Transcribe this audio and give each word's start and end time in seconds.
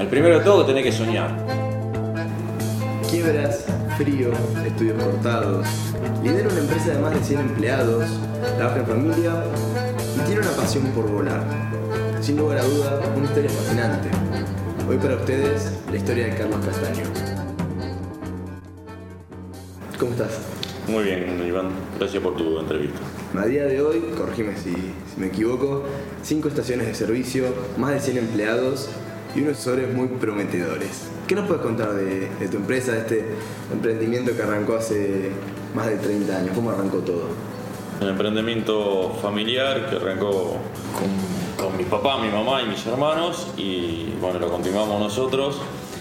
El 0.00 0.08
primero 0.08 0.38
de 0.38 0.44
todo 0.46 0.64
tenés 0.64 0.82
que 0.82 0.92
soñar. 0.92 1.30
Quiebras, 3.10 3.66
frío, 3.98 4.30
estudios 4.64 5.04
cortados. 5.04 5.66
Lidera 6.24 6.48
una 6.48 6.60
empresa 6.60 6.92
de 6.92 6.98
más 7.00 7.12
de 7.12 7.22
100 7.22 7.40
empleados, 7.40 8.06
trabaja 8.56 8.78
en 8.78 8.86
familia 8.86 9.44
y 10.16 10.20
tiene 10.20 10.40
una 10.40 10.52
pasión 10.52 10.86
por 10.94 11.06
volar. 11.06 11.44
Sin 12.22 12.38
lugar 12.38 12.60
a 12.60 12.64
duda, 12.64 12.98
una 13.14 13.26
historia 13.26 13.50
fascinante. 13.50 14.08
Hoy 14.88 14.96
para 14.96 15.16
ustedes, 15.16 15.70
la 15.90 15.96
historia 15.98 16.28
de 16.28 16.34
Carlos 16.34 16.64
Castaño. 16.64 17.04
¿Cómo 19.98 20.12
estás? 20.12 20.38
Muy 20.88 21.04
bien, 21.04 21.44
Iván. 21.46 21.72
Gracias 21.98 22.22
por 22.22 22.36
tu 22.36 22.58
entrevista. 22.58 22.98
A 23.38 23.44
día 23.44 23.64
de 23.64 23.82
hoy, 23.82 24.00
corregime 24.16 24.56
si, 24.56 24.72
si 24.72 25.20
me 25.20 25.26
equivoco, 25.26 25.84
cinco 26.22 26.48
estaciones 26.48 26.86
de 26.86 26.94
servicio, 26.94 27.44
más 27.76 27.92
de 27.92 28.00
100 28.00 28.16
empleados 28.16 28.88
y 29.34 29.40
unos 29.40 29.52
asesores 29.54 29.92
muy 29.94 30.08
prometedores. 30.08 31.08
¿Qué 31.26 31.34
nos 31.34 31.46
puedes 31.46 31.62
contar 31.62 31.94
de, 31.94 32.48
tu 32.48 32.56
empresa, 32.56 32.92
de 32.92 32.98
este 32.98 33.24
emprendimiento 33.72 34.34
que 34.36 34.42
arrancó 34.42 34.76
hace 34.76 35.30
más 35.74 35.86
de 35.86 35.96
30 35.96 36.36
años? 36.36 36.50
¿Cómo 36.54 36.70
arrancó 36.70 36.98
todo? 36.98 37.28
Un 38.00 38.08
emprendimiento 38.08 39.16
familiar 39.22 39.88
que 39.90 39.96
arrancó 39.96 40.56
con, 40.96 41.64
con 41.64 41.76
mi 41.76 41.84
papá, 41.84 42.18
mi 42.18 42.28
mamá 42.28 42.62
y 42.62 42.66
mis 42.66 42.84
hermanos 42.86 43.48
y 43.56 44.14
bueno, 44.20 44.38
lo 44.38 44.50
continuamos 44.50 44.98
nosotros 44.98 45.60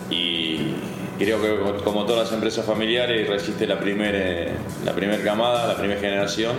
y 0.09 0.75
creo 1.19 1.41
que 1.41 1.83
como 1.83 2.05
todas 2.05 2.25
las 2.25 2.33
empresas 2.33 2.65
familiares 2.65 3.27
resiste 3.27 3.67
la 3.67 3.79
primera 3.79 4.53
la 4.85 4.93
primer 4.93 5.23
camada, 5.23 5.67
la 5.67 5.77
primera 5.77 5.99
generación, 5.99 6.55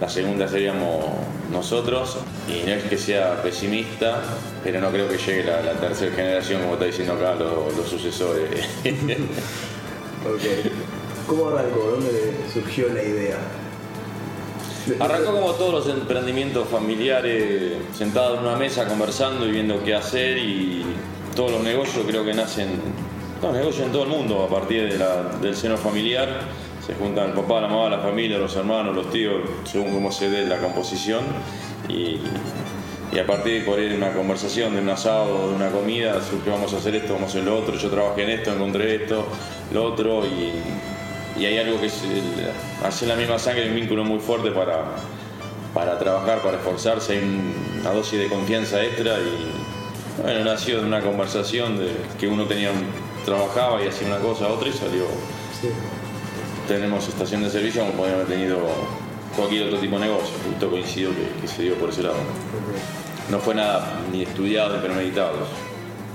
la 0.00 0.08
segunda 0.08 0.46
seríamos 0.48 1.04
nosotros 1.50 2.18
y 2.48 2.66
no 2.66 2.74
es 2.74 2.84
que 2.84 2.98
sea 2.98 3.42
pesimista, 3.42 4.22
pero 4.62 4.80
no 4.80 4.90
creo 4.90 5.08
que 5.08 5.16
llegue 5.16 5.44
la, 5.44 5.62
la 5.62 5.72
tercera 5.74 6.14
generación 6.14 6.60
como 6.62 6.74
está 6.74 6.84
diciendo 6.86 7.14
acá 7.14 7.34
los, 7.34 7.76
los 7.76 7.88
sucesores. 7.88 8.50
Ok. 10.24 10.40
¿Cómo 11.28 11.48
arrancó? 11.50 11.78
¿Dónde 11.92 12.32
surgió 12.52 12.88
la 12.92 13.02
idea? 13.02 13.36
Arrancó 14.98 15.32
como 15.32 15.52
todos 15.52 15.72
los 15.86 15.94
emprendimientos 15.96 16.68
familiares, 16.68 17.74
sentados 17.96 18.38
en 18.40 18.46
una 18.46 18.56
mesa 18.56 18.86
conversando 18.88 19.46
y 19.46 19.50
viendo 19.52 19.82
qué 19.84 19.94
hacer 19.94 20.38
y 20.38 20.84
todos 21.36 21.52
los 21.52 21.62
negocios 21.62 22.04
creo 22.08 22.24
que 22.24 22.34
nacen, 22.34 22.80
los 23.42 23.52
negocios 23.52 23.86
en 23.86 23.92
todo 23.92 24.02
el 24.04 24.08
mundo 24.08 24.42
a 24.42 24.48
partir 24.48 24.90
de 24.92 24.98
la- 24.98 25.22
del 25.40 25.54
seno 25.56 25.76
familiar. 25.76 26.28
Se 26.86 26.94
juntan 26.94 27.30
el 27.30 27.32
papá, 27.32 27.60
la 27.60 27.68
mamá, 27.68 27.88
la 27.88 27.98
familia, 27.98 28.38
los 28.38 28.54
hermanos, 28.54 28.94
los 28.94 29.10
tíos, 29.10 29.42
según 29.64 29.92
cómo 29.92 30.12
se 30.12 30.30
dé 30.30 30.46
la 30.46 30.58
composición. 30.58 31.24
Y, 31.88 32.20
y 33.12 33.18
a 33.18 33.26
partir 33.26 33.60
de 33.60 33.66
por 33.66 33.78
ahí 33.78 33.92
una 33.92 34.12
conversación, 34.12 34.74
de 34.74 34.80
un 34.82 34.88
asado, 34.90 35.48
de 35.48 35.54
una 35.56 35.70
comida, 35.70 36.20
surgió 36.22 36.52
vamos 36.52 36.72
a 36.74 36.76
hacer 36.78 36.94
esto, 36.94 37.14
vamos 37.14 37.28
a 37.28 37.30
hacer 37.32 37.44
lo 37.44 37.58
otro, 37.58 37.74
yo 37.76 37.88
trabajé 37.90 38.22
en 38.24 38.30
esto, 38.30 38.52
encontré 38.52 38.94
esto, 38.96 39.24
lo 39.72 39.84
otro 39.84 40.24
y, 40.26 40.52
y 41.40 41.44
hay 41.46 41.58
algo 41.58 41.80
que 41.80 41.86
es 41.86 42.02
el- 42.02 42.86
hace 42.86 43.06
la 43.06 43.14
misma 43.16 43.38
sangre, 43.38 43.68
un 43.68 43.76
vínculo 43.76 44.04
muy 44.04 44.18
fuerte 44.18 44.50
para, 44.50 44.84
para 45.72 45.98
trabajar, 45.98 46.40
para 46.42 46.56
esforzarse, 46.58 47.12
hay 47.14 47.18
un- 47.20 47.54
una 47.80 47.92
dosis 47.92 48.18
de 48.18 48.26
confianza 48.28 48.82
extra 48.82 49.14
y 49.18 50.22
bueno, 50.22 50.44
nació 50.44 50.80
de 50.80 50.86
una 50.86 51.00
conversación 51.00 51.78
de 51.78 51.90
que 52.18 52.26
uno 52.26 52.44
tenía 52.44 52.70
trabajaba 53.24 53.82
y 53.84 53.88
hacía 53.88 54.08
una 54.08 54.18
cosa, 54.18 54.48
otra 54.48 54.68
y 54.68 54.72
salió. 54.72 55.04
Tenemos 56.68 57.06
estación 57.08 57.42
de 57.42 57.50
servicio 57.50 57.82
como 57.82 57.92
podría 57.94 58.16
haber 58.16 58.26
tenido 58.26 58.58
cualquier 59.36 59.68
otro 59.68 59.78
tipo 59.78 59.98
de 59.98 60.06
negocio, 60.06 60.34
justo 60.44 60.70
coincidió 60.70 61.10
que, 61.10 61.40
que 61.40 61.46
se 61.46 61.62
dio 61.62 61.74
por 61.74 61.90
ese 61.90 62.02
lado. 62.02 62.16
No 63.30 63.38
fue 63.38 63.54
nada 63.54 64.00
ni 64.10 64.22
estudiado 64.22 64.76
ni 64.76 64.82
premeditado, 64.82 65.46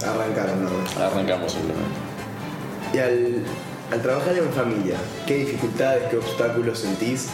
Arrancaron, 0.04 0.64
¿no? 0.64 0.70
arrancamos 1.04 1.52
simplemente. 1.52 1.96
Y 2.94 2.98
al, 2.98 3.44
al 3.92 4.02
trabajar 4.02 4.36
en 4.36 4.50
familia, 4.52 4.96
¿qué 5.28 5.36
dificultades, 5.36 6.10
qué 6.10 6.18
obstáculos 6.18 6.80
sentís 6.80 7.30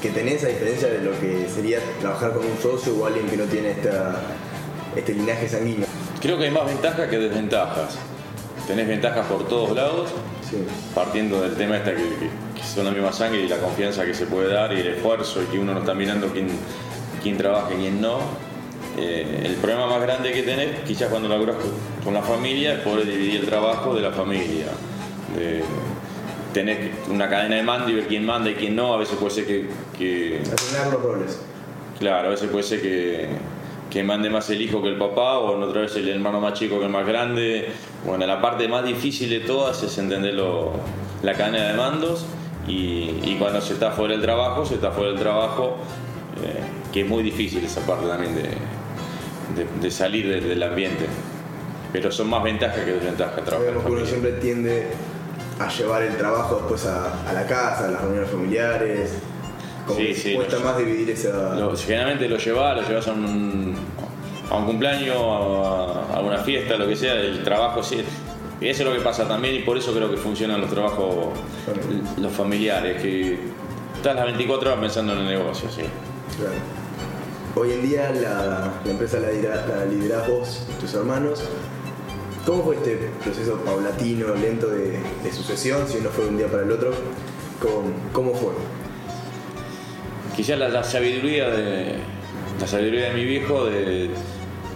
que 0.00 0.10
tenés 0.10 0.42
a 0.44 0.48
diferencia 0.48 0.88
de 0.88 1.02
lo 1.02 1.18
que 1.20 1.46
sería 1.54 1.78
trabajar 2.00 2.32
con 2.32 2.44
un 2.46 2.58
socio 2.62 2.96
o 2.96 3.06
alguien 3.06 3.26
que 3.28 3.36
no 3.36 3.44
tiene 3.44 3.72
esta, 3.72 4.16
este 4.96 5.12
linaje 5.14 5.48
sanguíneo? 5.48 5.86
Creo 6.20 6.38
que 6.38 6.44
hay 6.44 6.50
más 6.50 6.66
ventajas 6.66 7.08
que 7.08 7.18
desventajas. 7.18 7.98
Tenés 8.66 8.88
ventajas 8.88 9.26
por 9.26 9.46
todos 9.46 9.76
lados, 9.76 10.10
Sí. 10.50 10.58
partiendo 10.94 11.40
del 11.42 11.54
tema 11.56 11.76
este 11.78 11.94
que, 11.94 12.02
que- 12.02 12.30
que 12.56 12.62
son 12.62 12.84
la 12.84 12.90
misma 12.92 13.12
sangre 13.12 13.40
y 13.42 13.48
la 13.48 13.58
confianza 13.58 14.04
que 14.04 14.14
se 14.14 14.26
puede 14.26 14.52
dar 14.52 14.72
y 14.72 14.80
el 14.80 14.86
esfuerzo 14.88 15.42
y 15.42 15.46
que 15.46 15.58
uno 15.58 15.72
no 15.74 15.80
está 15.80 15.92
mirando 15.94 16.28
quién, 16.28 16.48
quién 17.22 17.36
trabaja 17.36 17.74
y 17.74 17.78
quién 17.78 18.00
no. 18.00 18.18
Eh, 18.98 19.42
el 19.44 19.54
problema 19.56 19.86
más 19.88 20.00
grande 20.00 20.32
que 20.32 20.42
tenés, 20.42 20.80
quizás 20.86 21.08
cuando 21.10 21.28
laburas 21.28 21.56
con, 22.02 22.14
la 22.14 22.22
familia, 22.22 22.74
es 22.74 22.78
poder 22.80 23.06
dividir 23.06 23.40
el 23.40 23.46
trabajo 23.46 23.94
de 23.94 24.00
la 24.02 24.12
familia. 24.12 24.66
De 25.36 25.62
tener 26.54 26.92
una 27.10 27.28
cadena 27.28 27.56
de 27.56 27.62
mando 27.62 27.90
y 27.90 27.94
ver 27.96 28.06
quién 28.06 28.24
manda 28.24 28.48
y 28.48 28.54
quién 28.54 28.74
no. 28.74 28.94
A 28.94 28.96
veces 28.96 29.16
puede 29.16 29.34
ser 29.34 29.46
que- 29.46 29.68
que. 29.98 30.40
Claro, 31.98 32.28
a 32.28 32.30
veces 32.30 32.48
puede 32.48 32.62
ser 32.64 32.80
que, 32.80 33.28
que 33.90 34.02
mande 34.02 34.28
más 34.30 34.50
el 34.50 34.60
hijo 34.60 34.82
que 34.82 34.88
el 34.88 34.98
papá, 34.98 35.38
o 35.38 35.56
en 35.56 35.62
otra 35.62 35.82
vez 35.82 35.94
el 35.96 36.08
hermano 36.08 36.40
más 36.40 36.54
chico 36.54 36.78
que 36.78 36.86
el 36.86 36.90
más 36.90 37.06
grande. 37.06 37.68
Bueno, 38.04 38.26
la 38.26 38.40
parte 38.40 38.68
más 38.68 38.84
difícil 38.84 39.30
de 39.30 39.40
todas 39.40 39.82
es 39.82 39.96
entender 39.98 40.34
lo- 40.34 40.72
la 41.22 41.34
cadena 41.34 41.68
de 41.68 41.74
mandos 41.74 42.26
y, 42.68 43.10
y 43.24 43.36
cuando 43.38 43.60
se 43.60 43.74
está 43.74 43.90
fuera 43.92 44.12
del 44.14 44.22
trabajo, 44.22 44.66
se 44.66 44.74
está 44.74 44.90
fuera 44.90 45.10
del 45.10 45.20
trabajo, 45.20 45.76
eh, 46.44 46.60
que 46.92 47.02
es 47.02 47.08
muy 47.08 47.22
difícil 47.22 47.64
esa 47.64 47.80
parte 47.86 48.06
también 48.06 48.34
de, 48.34 48.42
de- 48.42 49.80
de 49.80 49.90
salir 49.90 50.28
del, 50.28 50.48
del 50.48 50.62
ambiente. 50.62 51.06
Pero 51.92 52.10
son 52.10 52.28
más 52.28 52.42
ventajas 52.42 52.80
que 52.80 52.92
desventajas 52.92 53.34
trabajar 53.44 53.60
Sabemos 53.60 53.84
que 53.86 53.90
uno 53.92 54.04
siempre 54.04 54.32
tiende 54.32 54.88
a 55.58 55.68
llevar 55.68 56.02
el 56.02 56.16
trabajo 56.16 56.56
después 56.56 56.84
a, 56.86 57.28
a 57.28 57.32
la 57.32 57.46
casa, 57.46 57.86
a 57.86 57.90
las 57.92 58.02
reuniones 58.02 58.28
familiares. 58.30 59.14
Como 59.86 60.00
Sí, 60.00 60.06
que 60.08 60.14
sí, 60.16 60.34
cuesta 60.34 60.58
más 60.58 60.76
dividir 60.76 61.08
esa. 61.10 61.54
Lo- 61.54 61.74
generalmente 61.76 62.28
lo 62.28 62.36
llevas, 62.38 62.76
lo 62.82 62.88
llevas 62.88 63.06
a 63.06 63.12
un, 63.12 63.75
a 64.56 64.60
un 64.60 64.66
cumpleaños, 64.66 65.16
a, 65.16 66.16
a 66.16 66.20
una 66.20 66.38
fiesta, 66.38 66.76
lo 66.76 66.86
que 66.88 66.96
sea, 66.96 67.14
el 67.14 67.42
trabajo 67.42 67.82
sí. 67.82 68.02
Y 68.60 68.68
eso 68.68 68.82
es 68.84 68.88
lo 68.88 68.94
que 68.94 69.00
pasa 69.02 69.28
también 69.28 69.54
y 69.54 69.58
por 69.60 69.76
eso 69.76 69.92
creo 69.92 70.10
que 70.10 70.16
funcionan 70.16 70.60
los 70.62 70.70
trabajos, 70.70 71.28
los 72.18 72.32
familiares, 72.32 73.02
que 73.02 73.38
estás 73.94 74.14
las 74.16 74.24
24 74.24 74.70
horas 74.70 74.80
pensando 74.80 75.12
en 75.12 75.18
el 75.20 75.26
negocio, 75.26 75.68
sí. 75.70 75.82
Claro. 76.38 76.54
Hoy 77.54 77.72
en 77.72 77.82
día 77.82 78.10
la, 78.12 78.72
la 78.84 78.90
empresa 78.90 79.18
la, 79.18 79.30
lidera- 79.30 79.66
la 79.66 79.84
liderás 79.86 80.28
vos 80.28 80.66
tus 80.80 80.92
hermanos. 80.94 81.42
¿Cómo 82.46 82.62
fue 82.64 82.76
este 82.76 83.10
proceso 83.24 83.56
paulatino, 83.64 84.34
lento 84.34 84.68
de, 84.68 84.98
de 85.22 85.32
sucesión? 85.32 85.86
Si 85.88 85.98
no 86.00 86.10
fue 86.10 86.24
de 86.24 86.30
un 86.30 86.36
día 86.38 86.46
para 86.46 86.62
el 86.62 86.70
otro, 86.70 86.92
¿cómo, 87.60 87.82
cómo 88.12 88.34
fue? 88.34 88.52
Quizás 90.36 90.58
la, 90.58 90.68
la 90.68 90.84
sabiduría 90.84 91.48
de 91.48 91.96
la 92.60 92.66
sabiduría 92.66 93.08
de 93.08 93.14
mi 93.14 93.24
viejo 93.24 93.64
de, 93.66 94.10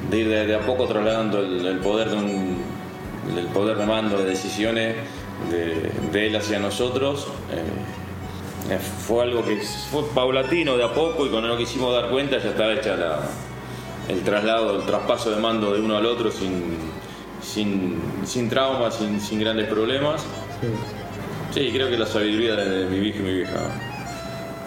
de 0.08 0.18
ir 0.18 0.28
de, 0.28 0.54
a 0.54 0.60
poco 0.60 0.86
trasladando 0.86 1.40
el, 1.40 1.78
poder 1.78 2.10
de 2.10 2.16
un 2.16 2.62
el 3.36 3.46
poder 3.46 3.76
de 3.76 3.86
mando 3.86 4.18
de 4.18 4.24
decisiones 4.24 4.96
de, 5.50 6.26
él 6.26 6.36
hacia 6.36 6.58
nosotros 6.58 7.28
eh, 7.52 8.74
eh, 8.74 8.78
fue 8.78 9.24
algo 9.24 9.44
que 9.44 9.56
fue 9.90 10.04
paulatino 10.14 10.76
de 10.76 10.84
a 10.84 10.94
poco 10.94 11.26
y 11.26 11.28
cuando 11.28 11.48
nos 11.48 11.58
quisimos 11.58 11.92
dar 11.94 12.10
cuenta 12.10 12.38
ya 12.38 12.50
estaba 12.50 12.72
hecha 12.72 12.96
el 14.08 14.22
traslado, 14.22 14.76
el 14.76 14.86
traspaso 14.86 15.30
de 15.30 15.40
mando 15.40 15.72
de 15.72 15.80
uno 15.80 15.96
al 15.96 16.06
otro 16.06 16.30
sin, 16.30 16.78
sin, 17.42 18.00
sin 18.24 18.48
traumas, 18.48 18.94
sin, 18.96 19.20
sin 19.20 19.40
grandes 19.40 19.68
problemas. 19.68 20.24
Sí, 21.54 21.70
creo 21.72 21.88
que 21.88 21.96
la 21.96 22.06
sabiduría 22.06 22.54
de, 22.54 22.86
mi 22.86 23.00
viejo 23.00 23.18
y 23.18 23.22
mi 23.22 23.34
vieja 23.34 23.60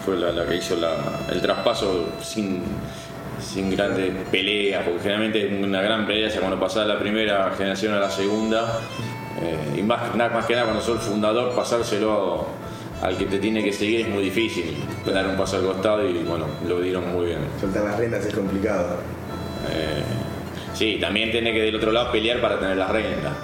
fue 0.04 0.16
la, 0.16 0.46
que 0.46 0.56
hizo 0.56 0.76
el 1.30 1.40
traspaso 1.40 2.10
sin, 2.22 2.62
sin 3.54 3.70
grandes 3.70 4.12
peleas, 4.32 4.82
porque 4.82 4.98
generalmente 4.98 5.46
es 5.46 5.62
una 5.62 5.80
gran 5.80 6.06
pelea 6.08 6.28
ya 6.28 6.40
cuando 6.40 6.58
pasás 6.58 6.88
de 6.88 6.92
la 6.92 6.98
primera 6.98 7.52
generación 7.56 7.94
a 7.94 8.00
la 8.00 8.10
segunda, 8.10 8.80
eh, 9.40 9.78
y 9.78 9.82
más, 9.82 10.10
que 10.10 10.18
nada 10.18 10.64
cuando 10.64 10.80
sos 10.80 10.96
el 10.96 11.12
fundador, 11.12 11.54
pasárselo 11.54 12.46
al 13.00 13.16
que 13.16 13.26
te 13.26 13.38
tiene 13.38 13.62
que 13.62 13.72
seguir 13.72 14.00
es 14.00 14.08
muy 14.08 14.24
difícil, 14.24 14.74
dar 15.06 15.28
un 15.28 15.36
paso 15.36 15.58
al 15.58 15.62
costado 15.62 16.08
y 16.08 16.24
bueno, 16.24 16.46
lo 16.66 16.80
dieron 16.80 17.12
muy 17.12 17.26
bien. 17.26 17.38
Soltar 17.60 17.84
las 17.84 17.96
riendas 17.96 18.26
es 18.26 18.34
complicado. 18.34 18.96
Eh, 19.70 20.02
sí, 20.74 20.98
también 21.00 21.30
tiene 21.30 21.52
que 21.52 21.62
del 21.62 21.76
otro 21.76 21.92
lado 21.92 22.10
pelear 22.10 22.40
para 22.40 22.58
tener 22.58 22.76
las 22.76 22.90
riendas. 22.90 23.34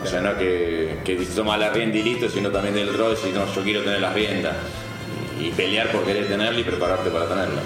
O 0.00 0.06
sea, 0.06 0.20
no 0.20 0.38
que, 0.38 0.98
que 1.04 1.16
toma 1.34 1.56
la 1.56 1.70
rienda 1.70 1.96
y 1.96 2.02
listo, 2.02 2.28
sino 2.28 2.50
también 2.50 2.74
del 2.74 2.88
otro 2.88 3.00
lado 3.00 3.10
decir, 3.10 3.34
no, 3.34 3.52
yo 3.52 3.62
quiero 3.62 3.82
tener 3.82 4.00
las 4.00 4.14
riendas. 4.14 4.54
Y, 5.40 5.46
y 5.46 5.50
pelear 5.50 5.90
por 5.90 6.04
querer 6.04 6.28
tenerla 6.28 6.60
y 6.60 6.64
prepararte 6.64 7.10
para 7.10 7.26
tenerla. 7.26 7.62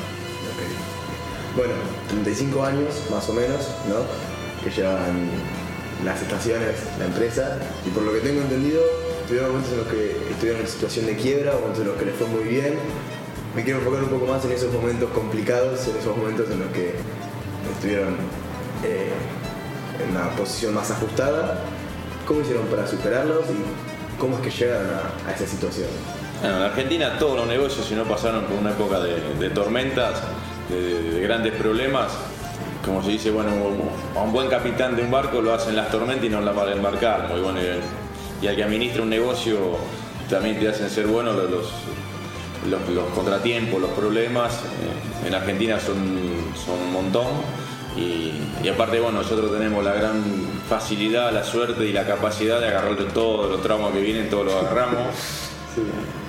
Bueno, 1.60 1.74
35 2.08 2.64
años 2.64 2.88
más 3.10 3.28
o 3.28 3.34
menos, 3.34 3.68
¿no? 3.86 3.96
Que 4.64 4.74
llevan 4.74 5.28
las 6.02 6.22
estaciones, 6.22 6.76
la 6.98 7.04
empresa, 7.04 7.58
y 7.86 7.90
por 7.90 8.02
lo 8.02 8.14
que 8.14 8.20
tengo 8.20 8.40
entendido, 8.40 8.80
tuvieron 9.28 9.50
momentos 9.50 9.72
en 9.72 9.78
los 9.80 9.88
que 9.88 10.16
estuvieron 10.30 10.62
en 10.62 10.66
situación 10.66 11.04
de 11.04 11.16
quiebra, 11.16 11.52
momentos 11.52 11.80
en 11.80 11.88
los 11.88 11.98
que 11.98 12.06
les 12.06 12.16
fue 12.16 12.28
muy 12.28 12.44
bien. 12.44 12.78
Me 13.54 13.62
quiero 13.62 13.80
enfocar 13.80 14.04
un 14.04 14.08
poco 14.08 14.24
más 14.24 14.42
en 14.46 14.52
esos 14.52 14.72
momentos 14.72 15.10
complicados, 15.10 15.86
en 15.86 15.98
esos 15.98 16.16
momentos 16.16 16.50
en 16.50 16.60
los 16.60 16.68
que 16.70 16.94
estuvieron 17.74 18.16
eh, 18.82 19.12
en 20.02 20.16
una 20.16 20.30
posición 20.36 20.72
más 20.72 20.90
ajustada. 20.90 21.62
¿Cómo 22.26 22.40
hicieron 22.40 22.68
para 22.68 22.86
superarlos 22.86 23.44
y 23.50 24.18
cómo 24.18 24.36
es 24.36 24.42
que 24.44 24.50
llegaron 24.50 24.86
a, 25.26 25.30
esa 25.30 25.46
situación? 25.46 25.88
En 26.42 26.52
Argentina 26.52 27.18
todos 27.18 27.36
los 27.36 27.46
negocios, 27.46 27.84
si 27.84 27.94
no 27.94 28.04
pasaron 28.04 28.44
por 28.44 28.56
una 28.56 28.70
época 28.70 28.98
de, 29.00 29.50
tormentas, 29.50 30.22
de, 30.70 31.20
grandes 31.20 31.52
problemas, 31.54 32.12
como 32.84 33.02
se 33.02 33.10
dice, 33.10 33.30
bueno, 33.30 33.50
a 34.16 34.20
un 34.20 34.32
buen 34.32 34.48
capitán 34.48 34.96
de 34.96 35.02
un 35.02 35.10
barco 35.10 35.42
lo 35.42 35.52
hacen 35.52 35.76
las 35.76 35.90
tormentas 35.90 36.24
y 36.24 36.28
no 36.28 36.40
la 36.40 36.52
para 36.52 36.72
el 36.72 36.80
marcar. 36.80 37.28
Muy 37.28 37.40
bueno. 37.40 37.60
Y 38.40 38.46
al 38.46 38.56
que 38.56 38.64
administra 38.64 39.02
un 39.02 39.10
negocio 39.10 39.76
también 40.30 40.58
te 40.58 40.68
hacen 40.68 40.88
ser 40.88 41.06
buenos 41.06 41.36
los, 41.36 41.66
contratiempos, 43.14 43.80
los 43.80 43.90
problemas. 43.90 44.54
Eh, 44.54 45.28
en 45.28 45.34
Argentina 45.34 45.78
son, 45.78 45.98
un 45.98 46.92
montón. 46.92 47.26
Y, 47.96 48.68
aparte, 48.68 49.00
bueno, 49.00 49.18
nosotros 49.22 49.52
tenemos 49.52 49.84
la 49.84 49.92
gran 49.92 50.22
facilidad, 50.68 51.32
la 51.32 51.44
suerte 51.44 51.84
y 51.84 51.92
la 51.92 52.06
capacidad 52.06 52.60
de 52.60 52.68
agarrar 52.68 52.96
todos 53.12 53.50
los 53.50 53.62
traumas 53.62 53.92
que 53.92 54.00
vienen, 54.00 54.30
todos 54.30 54.46
los 54.46 54.54
agarramos. 54.54 55.02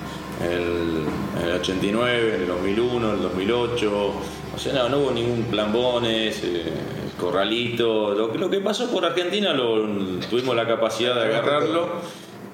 el 0.43 1.51
89, 1.59 2.35
en 2.35 2.41
el 2.41 2.47
2001, 2.47 3.09
en 3.09 3.15
el 3.15 3.21
2008. 3.21 4.13
O 4.55 4.59
sea, 4.59 4.73
no, 4.73 4.89
no 4.89 4.99
hubo 4.99 5.11
ningún 5.11 5.43
plambones, 5.43 6.41
eh, 6.43 6.65
corralito. 7.19 8.13
Lo, 8.13 8.49
que 8.49 8.59
pasó 8.59 8.91
por 8.91 9.05
Argentina 9.05 9.53
lo, 9.53 9.87
tuvimos 10.29 10.55
la 10.55 10.67
capacidad 10.67 11.15
de 11.15 11.25
agarrarlo. 11.25 11.89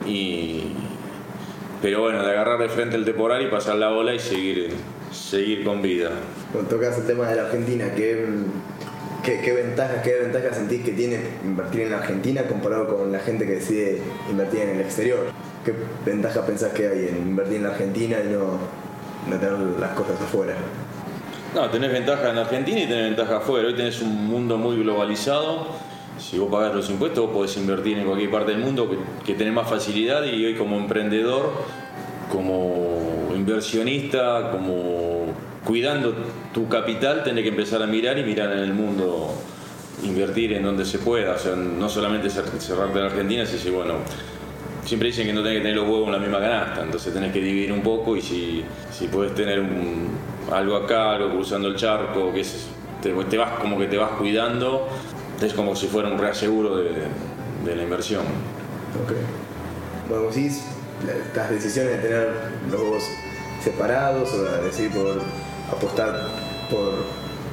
Y, 0.05 0.63
pero 1.81 2.01
bueno, 2.01 2.23
de 2.23 2.31
agarrar 2.31 2.59
de 2.59 2.69
frente 2.69 2.95
el 2.95 3.05
temporal 3.05 3.41
y 3.41 3.47
pasar 3.47 3.75
la 3.75 3.89
bola 3.89 4.13
y 4.13 4.19
seguir, 4.19 4.69
seguir 5.11 5.63
con 5.63 5.81
vida. 5.81 6.11
Cuando 6.51 6.69
tocas 6.69 6.97
el 6.97 7.07
tema 7.07 7.27
de 7.29 7.35
la 7.35 7.43
Argentina, 7.43 7.93
¿qué, 9.35 9.53
ventajas, 9.53 10.01
¿qué 10.03 10.15
ventajas 10.21 10.55
sentís 10.55 10.83
que 10.83 10.93
tiene 10.93 11.19
invertir 11.43 11.81
en 11.81 11.91
la 11.91 11.97
Argentina 11.97 12.43
comparado 12.43 12.97
con 12.97 13.11
la 13.11 13.19
gente 13.19 13.45
que 13.45 13.55
decide 13.55 14.01
invertir 14.29 14.61
en 14.61 14.69
el 14.69 14.81
exterior? 14.81 15.19
¿Qué 15.65 15.73
ventaja 16.05 16.45
pensás 16.45 16.71
que 16.71 16.87
hay 16.87 17.07
en 17.09 17.17
invertir 17.17 17.57
en 17.57 17.63
la 17.63 17.69
Argentina 17.69 18.17
y 18.23 18.31
no, 18.31 18.57
no 19.29 19.39
tener 19.39 19.59
las 19.79 19.91
cosas 19.91 20.21
afuera? 20.21 20.53
No, 21.53 21.69
tenés 21.69 21.91
ventaja 21.91 22.29
en 22.29 22.37
Argentina 22.37 22.79
y 22.79 22.87
tenés 22.87 23.15
ventaja 23.15 23.37
afuera. 23.37 23.67
Hoy 23.67 23.75
tenés 23.75 24.01
un 24.01 24.27
mundo 24.27 24.57
muy 24.57 24.77
globalizado. 24.77 25.67
Si 26.17 26.37
vos 26.39 26.49
pagás 26.49 26.73
los 26.73 26.89
impuestos, 26.89 27.25
vos 27.25 27.33
podés 27.33 27.57
invertir 27.57 27.97
en 27.97 28.05
cualquier 28.05 28.31
parte 28.31 28.51
del 28.51 28.61
mundo 28.61 28.89
que, 28.89 28.97
que 29.25 29.33
tenés 29.37 29.53
más 29.53 29.69
facilidad 29.69 30.23
y 30.23 30.45
hoy 30.45 30.55
como 30.55 30.77
emprendedor, 30.77 31.51
como 32.31 33.29
inversionista, 33.35 34.51
como 34.51 35.16
cuidando 35.67 36.15
tu 36.53 36.69
capital, 36.69 37.25
tenés 37.25 37.43
que 37.43 37.49
empezar 37.49 37.83
a 37.83 37.87
mirar 37.87 38.17
y 38.17 38.23
mirar 38.23 38.53
en 38.53 38.59
el 38.59 38.73
mundo, 38.73 39.33
invertir 40.01 40.53
en 40.53 40.63
donde 40.63 40.85
se 40.85 40.97
pueda. 40.97 41.35
O 41.35 41.37
sea, 41.37 41.57
no 41.57 41.89
solamente 41.89 42.29
cerrarte 42.29 42.99
en 42.99 43.05
Argentina, 43.05 43.45
sino 43.45 43.75
bueno, 43.75 43.95
siempre 44.85 45.09
dicen 45.09 45.27
que 45.27 45.33
no 45.33 45.43
tenés 45.43 45.57
que 45.57 45.63
tener 45.63 45.75
los 45.75 45.89
huevos 45.89 46.05
en 46.07 46.13
la 46.13 46.19
misma 46.19 46.39
canasta, 46.39 46.83
entonces 46.83 47.13
tenés 47.13 47.33
que 47.33 47.41
dividir 47.41 47.73
un 47.73 47.81
poco 47.81 48.15
y 48.15 48.21
si, 48.21 48.63
si 48.97 49.09
puedes 49.09 49.35
tener 49.35 49.61
algo 50.53 50.77
acá, 50.77 51.11
algo 51.11 51.31
cruzando 51.31 51.67
el 51.67 51.75
charco, 51.75 52.31
que 52.33 52.39
es, 52.39 52.67
te, 53.01 53.11
vas 53.11 53.59
como 53.59 53.77
que 53.77 53.87
te 53.87 53.97
vas 53.97 54.11
cuidando, 54.11 54.87
es 55.41 55.53
como 55.53 55.75
si 55.75 55.87
fuera 55.87 56.07
un 56.07 56.17
reaseguro 56.17 56.77
de, 56.77 56.91
de 57.65 57.75
la 57.75 57.83
inversión. 57.83 58.23
Ok. 59.03 59.11
Bueno, 60.07 60.31
sí, 60.31 60.47
estas 60.47 61.49
decisiones 61.49 61.97
de 61.97 62.07
tener 62.07 62.29
los 62.71 62.79
huevos 62.79 63.03
separados 63.61 64.33
o 64.33 64.43
de 64.43 64.61
decidir 64.63 64.91
por 64.91 65.21
apostar 65.71 66.27
por, 66.69 66.93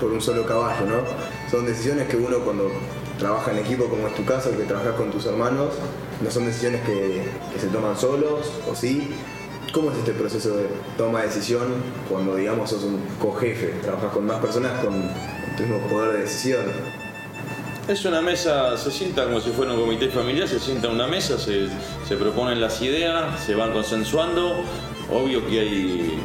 por 0.00 0.12
un 0.12 0.20
solo 0.20 0.46
caballo, 0.46 0.86
¿no? 0.86 1.50
Son 1.50 1.66
decisiones 1.66 2.08
que 2.08 2.16
uno 2.16 2.38
cuando 2.38 2.70
trabaja 3.18 3.52
en 3.52 3.58
equipo, 3.58 3.86
como 3.86 4.08
es 4.08 4.14
tu 4.14 4.24
caso, 4.24 4.50
que 4.56 4.64
trabajas 4.64 4.94
con 4.94 5.10
tus 5.10 5.26
hermanos, 5.26 5.70
no 6.20 6.30
son 6.30 6.46
decisiones 6.46 6.82
que, 6.82 7.22
se 7.58 7.66
toman 7.68 7.96
solos, 7.96 8.50
o 8.70 8.74
sí. 8.74 9.10
¿Cómo 9.72 9.90
es 9.90 9.98
este 9.98 10.12
proceso 10.12 10.56
de 10.56 10.66
toma 10.96 11.22
de 11.22 11.26
decisión 11.26 11.66
cuando, 12.08 12.36
digamos, 12.36 12.70
sos 12.70 12.84
un 12.84 13.00
cojefe, 13.20 13.74
trabajas 13.82 14.12
con 14.12 14.24
más 14.24 14.38
personas 14.38 14.84
con 14.84 14.92
tu 15.56 15.64
mismo 15.64 15.78
poder 15.88 16.12
de 16.12 16.18
decisión? 16.20 16.62
Es 17.88 18.04
una 18.04 18.22
mesa, 18.22 18.76
se 18.78 18.92
sienta 18.92 19.24
como 19.24 19.40
si 19.40 19.50
fuera 19.50 19.72
un 19.72 19.80
comité 19.80 20.08
familiar, 20.10 20.46
se 20.46 20.60
sienta 20.60 20.86
en 20.86 20.94
una 20.94 21.08
mesa, 21.08 21.38
se, 21.38 21.66
se 22.06 22.16
proponen 22.16 22.60
las 22.60 22.80
ideas, 22.82 23.44
se 23.44 23.56
van 23.56 23.72
consensuando. 23.72 24.62
Obvio 25.10 25.44
que 25.46 25.60
hay 25.60 26.18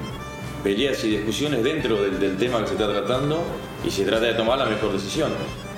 peleas 0.63 1.03
y 1.03 1.09
discusiones 1.09 1.63
dentro 1.63 2.01
del, 2.01 2.37
tema 2.37 2.61
que 2.61 2.67
se 2.67 2.73
está 2.73 2.89
tratando 2.89 3.43
y 3.85 3.89
se 3.89 4.03
trata 4.05 4.25
de 4.25 4.33
tomar 4.33 4.57
la 4.57 4.65
mejor 4.65 4.91
decisión 4.93 5.31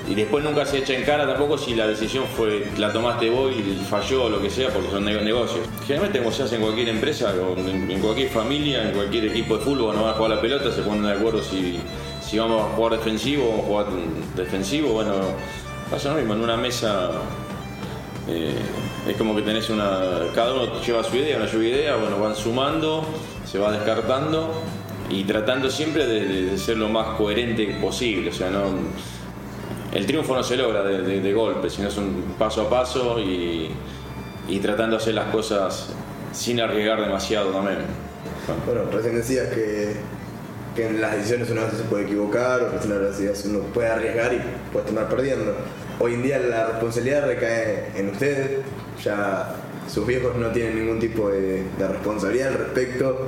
y 0.10 0.16
después 0.16 0.44
nunca 0.44 0.66
se 0.66 0.80
echa 0.80 0.94
en 0.94 1.04
cara 1.04 1.28
tampoco 1.28 1.57
si 1.57 1.75
la 1.75 1.88
decisión 1.88 2.25
fue 2.25 2.68
la 2.78 2.92
tomaste 2.92 3.30
vos 3.30 3.54
y 3.54 3.86
falló 3.86 4.25
o 4.25 4.30
lo 4.30 4.42
que 4.42 4.50
sea 4.50 4.69
porque 4.69 4.89
son 4.89 5.06
negocios. 5.06 5.68
Generalmente 5.86 6.19
como 6.19 6.31
se 6.31 6.44
hace 6.44 6.56
en 6.56 6.62
cualquier 6.62 6.89
empresa, 6.89 7.33
en 7.56 8.00
cualquier 8.00 8.30
familia, 8.30 8.83
en 8.83 8.95
cualquier 8.95 9.25
equipo 9.25 9.57
de 9.57 9.63
fútbol 9.63 9.86
cuando 9.86 10.04
van 10.04 10.13
a 10.13 10.18
jugar 10.18 10.31
la 10.31 10.42
pelota 10.42 10.72
se 10.72 10.81
ponen 10.81 11.04
de 11.04 11.13
acuerdo 11.13 11.42
si, 11.44 11.80
si 12.28 12.39
vamos 12.39 12.63
a 12.63 12.75
jugar 12.75 12.94
defensivo 12.94 13.48
o 13.48 13.62
jugar 13.62 13.88
defensivo, 14.36 14.94
bueno, 14.94 15.13
pasa 15.92 16.10
lo 16.10 16.16
mismo, 16.16 16.33
en 16.33 16.42
una 16.42 16.57
mesa 16.57 17.12
eh, 18.28 18.56
es 19.07 19.18
como 19.18 19.36
que 19.36 19.42
tenés 19.42 19.69
una. 19.69 20.00
cada 20.33 20.54
uno 20.54 20.81
lleva 20.81 21.04
su 21.04 21.16
idea, 21.16 21.38
una 21.38 21.48
lluvia 21.48 21.69
idea, 21.69 21.95
bueno, 21.95 22.19
van 22.19 22.36
sumando, 22.36 23.06
se 23.51 23.59
va 23.59 23.71
descartando 23.71 24.50
y 25.09 25.25
tratando 25.25 25.69
siempre 25.69 26.07
de, 26.07 26.57
ser 26.57 26.77
lo 26.77 26.88
más 26.88 27.18
coherente 27.18 27.65
posible, 27.81 28.30
o 28.30 28.33
sea, 28.33 28.50
no 28.50 28.62
el 29.94 30.06
triunfo 30.06 30.33
no 30.33 30.42
se 30.42 30.56
logra 30.56 30.83
de, 30.83 31.33
golpe, 31.33 31.69
sino 31.69 31.89
es 31.89 31.98
un 31.98 32.36
paso 32.39 32.62
a 32.62 32.69
paso 32.69 33.19
y, 33.19 33.69
tratando 34.62 34.95
de 34.95 35.01
hacer 35.01 35.15
las 35.15 35.25
cosas 35.25 35.89
sin 36.31 36.62
arriesgar 36.62 37.01
demasiado 37.01 37.51
también. 37.51 37.80
Bueno, 38.65 38.83
recién 38.89 39.15
decías 39.15 39.50
que, 39.50 39.95
en 40.77 41.01
las 41.01 41.18
decisiones 41.18 41.50
uno 41.51 41.63
se 41.69 41.83
puede 41.83 42.06
equivocar, 42.06 42.62
o 42.62 42.88
las 42.88 43.18
decisiones 43.18 43.45
uno 43.45 43.59
puede 43.74 43.89
arriesgar 43.89 44.33
y 44.33 44.39
puede 44.71 44.88
estar 44.88 45.09
perdiendo. 45.09 45.56
Hoy 46.00 46.13
en 46.13 46.24
día 46.24 46.39
la 46.39 46.68
responsabilidad 46.68 47.25
recae 47.25 47.92
en 47.95 48.09
ustedes, 48.12 48.59
ya 49.04 49.56
sus 49.92 50.08
viejos 50.08 50.36
no 50.38 50.50
tienen 50.52 50.80
ningún 50.80 51.00
tipo 51.00 51.30
de, 51.30 51.66
responsabilidad 51.80 52.50
al 52.50 52.54
respecto. 52.60 53.28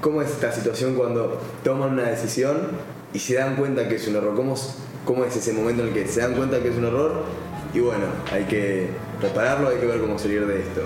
¿Cómo 0.00 0.22
es 0.22 0.30
esta 0.30 0.52
situación 0.52 0.94
cuando 0.94 1.40
toman 1.64 1.94
una 1.94 2.04
decisión 2.04 2.56
y 3.12 3.18
se 3.18 3.34
dan 3.34 3.56
cuenta 3.56 3.88
que 3.88 3.96
es 3.96 4.06
un 4.06 4.16
error? 4.16 4.36
¿Cómo 4.36 4.54
cómo 5.04 5.24
es 5.24 5.34
ese 5.34 5.54
momento 5.54 5.82
en 5.82 5.88
el 5.88 5.94
que 5.94 6.06
se 6.06 6.20
dan 6.20 6.34
cuenta 6.34 6.60
que 6.60 6.68
es 6.68 6.76
un 6.76 6.84
error 6.84 7.24
y 7.72 7.80
bueno, 7.80 8.04
hay 8.30 8.44
que 8.44 8.90
repararlo, 9.20 9.68
hay 9.68 9.78
que 9.78 9.86
ver 9.86 10.00
cómo 10.00 10.18
salir 10.18 10.46
de 10.46 10.60
esto. 10.60 10.82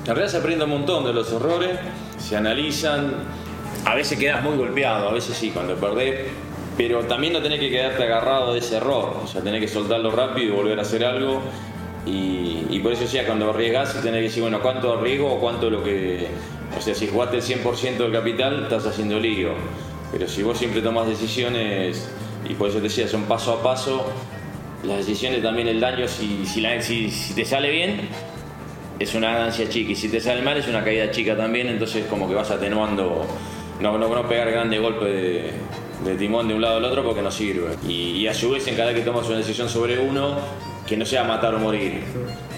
En 0.00 0.06
realidad 0.06 0.28
se 0.28 0.36
aprende 0.38 0.64
un 0.64 0.70
montón 0.70 1.04
de 1.04 1.12
los 1.12 1.32
errores, 1.32 1.78
se 2.18 2.36
analizan, 2.36 3.12
a 3.84 3.94
veces 3.94 4.18
quedas 4.18 4.42
muy 4.42 4.56
golpeado, 4.56 5.08
a 5.08 5.12
veces 5.12 5.36
sí, 5.36 5.50
cuando 5.50 5.74
perdés, 5.74 6.28
pero 6.76 7.00
también 7.04 7.32
no 7.32 7.42
tenés 7.42 7.60
que 7.60 7.70
quedarte 7.70 8.04
agarrado 8.04 8.52
de 8.52 8.60
ese 8.60 8.76
error, 8.76 9.16
o 9.22 9.26
sea, 9.26 9.42
tenés 9.42 9.60
que 9.60 9.68
soltarlo 9.68 10.10
rápido 10.10 10.54
y 10.54 10.56
volver 10.56 10.78
a 10.78 10.82
hacer 10.82 11.04
algo. 11.04 11.42
Y, 12.06 12.78
por 12.80 12.92
eso 12.92 13.02
decía, 13.02 13.26
cuando 13.26 13.50
arriesgas 13.50 13.92
tenés 13.94 14.20
que 14.20 14.22
decir, 14.22 14.42
bueno, 14.42 14.60
¿cuánto 14.62 14.98
arriesgo 14.98 15.32
o 15.32 15.38
cuánto 15.38 15.68
lo 15.68 15.84
que... 15.84 16.28
O 16.76 16.80
sea, 16.80 16.94
si 16.94 17.08
jugaste 17.08 17.36
el 17.36 17.42
100% 17.42 17.98
del 17.98 18.12
capital, 18.12 18.62
estás 18.62 18.86
haciendo 18.86 19.18
lío. 19.18 19.50
Pero 20.12 20.26
si 20.26 20.42
vos 20.42 20.58
siempre 20.58 20.80
tomás 20.80 21.06
decisiones 21.06 22.08
y 22.48 22.54
por 22.54 22.68
eso 22.68 22.78
te 22.78 22.84
decía, 22.84 23.06
son 23.06 23.24
paso 23.24 23.52
a 23.52 23.62
paso. 23.62 24.06
Las 24.84 24.98
decisiones 24.98 25.42
también, 25.42 25.68
el 25.68 25.78
daño, 25.78 26.08
si, 26.08 26.46
si, 26.46 27.34
te 27.34 27.44
sale 27.44 27.70
bien, 27.70 28.08
es 28.98 29.14
una 29.14 29.32
ganancia 29.32 29.68
chica 29.68 29.92
y 29.92 29.96
si 29.96 30.08
te 30.08 30.20
sale 30.20 30.42
mal 30.42 30.56
es 30.56 30.68
una 30.68 30.82
caída 30.82 31.10
chica 31.10 31.36
también, 31.36 31.68
entonces 31.68 32.06
como 32.06 32.28
que 32.28 32.34
vas 32.34 32.50
atenuando, 32.50 33.26
no, 33.80 33.98
no, 33.98 34.08
no 34.08 34.28
pegar 34.28 34.50
grandes 34.50 34.80
golpes 34.80 35.52
de, 36.04 36.14
timón 36.16 36.48
de 36.48 36.54
un 36.54 36.62
lado 36.62 36.78
al 36.78 36.84
otro 36.84 37.04
porque 37.04 37.20
no 37.20 37.30
sirve. 37.30 37.76
Y, 37.86 38.26
a 38.26 38.34
su 38.34 38.50
vez 38.50 38.66
en 38.68 38.76
cada 38.76 38.94
que 38.94 39.02
tomas 39.02 39.26
una 39.28 39.38
decisión 39.38 39.68
sobre 39.68 39.98
uno, 39.98 40.36
que 40.90 40.96
no 40.96 41.06
sea 41.06 41.22
matar 41.22 41.54
o 41.54 41.58
morir. 41.60 42.02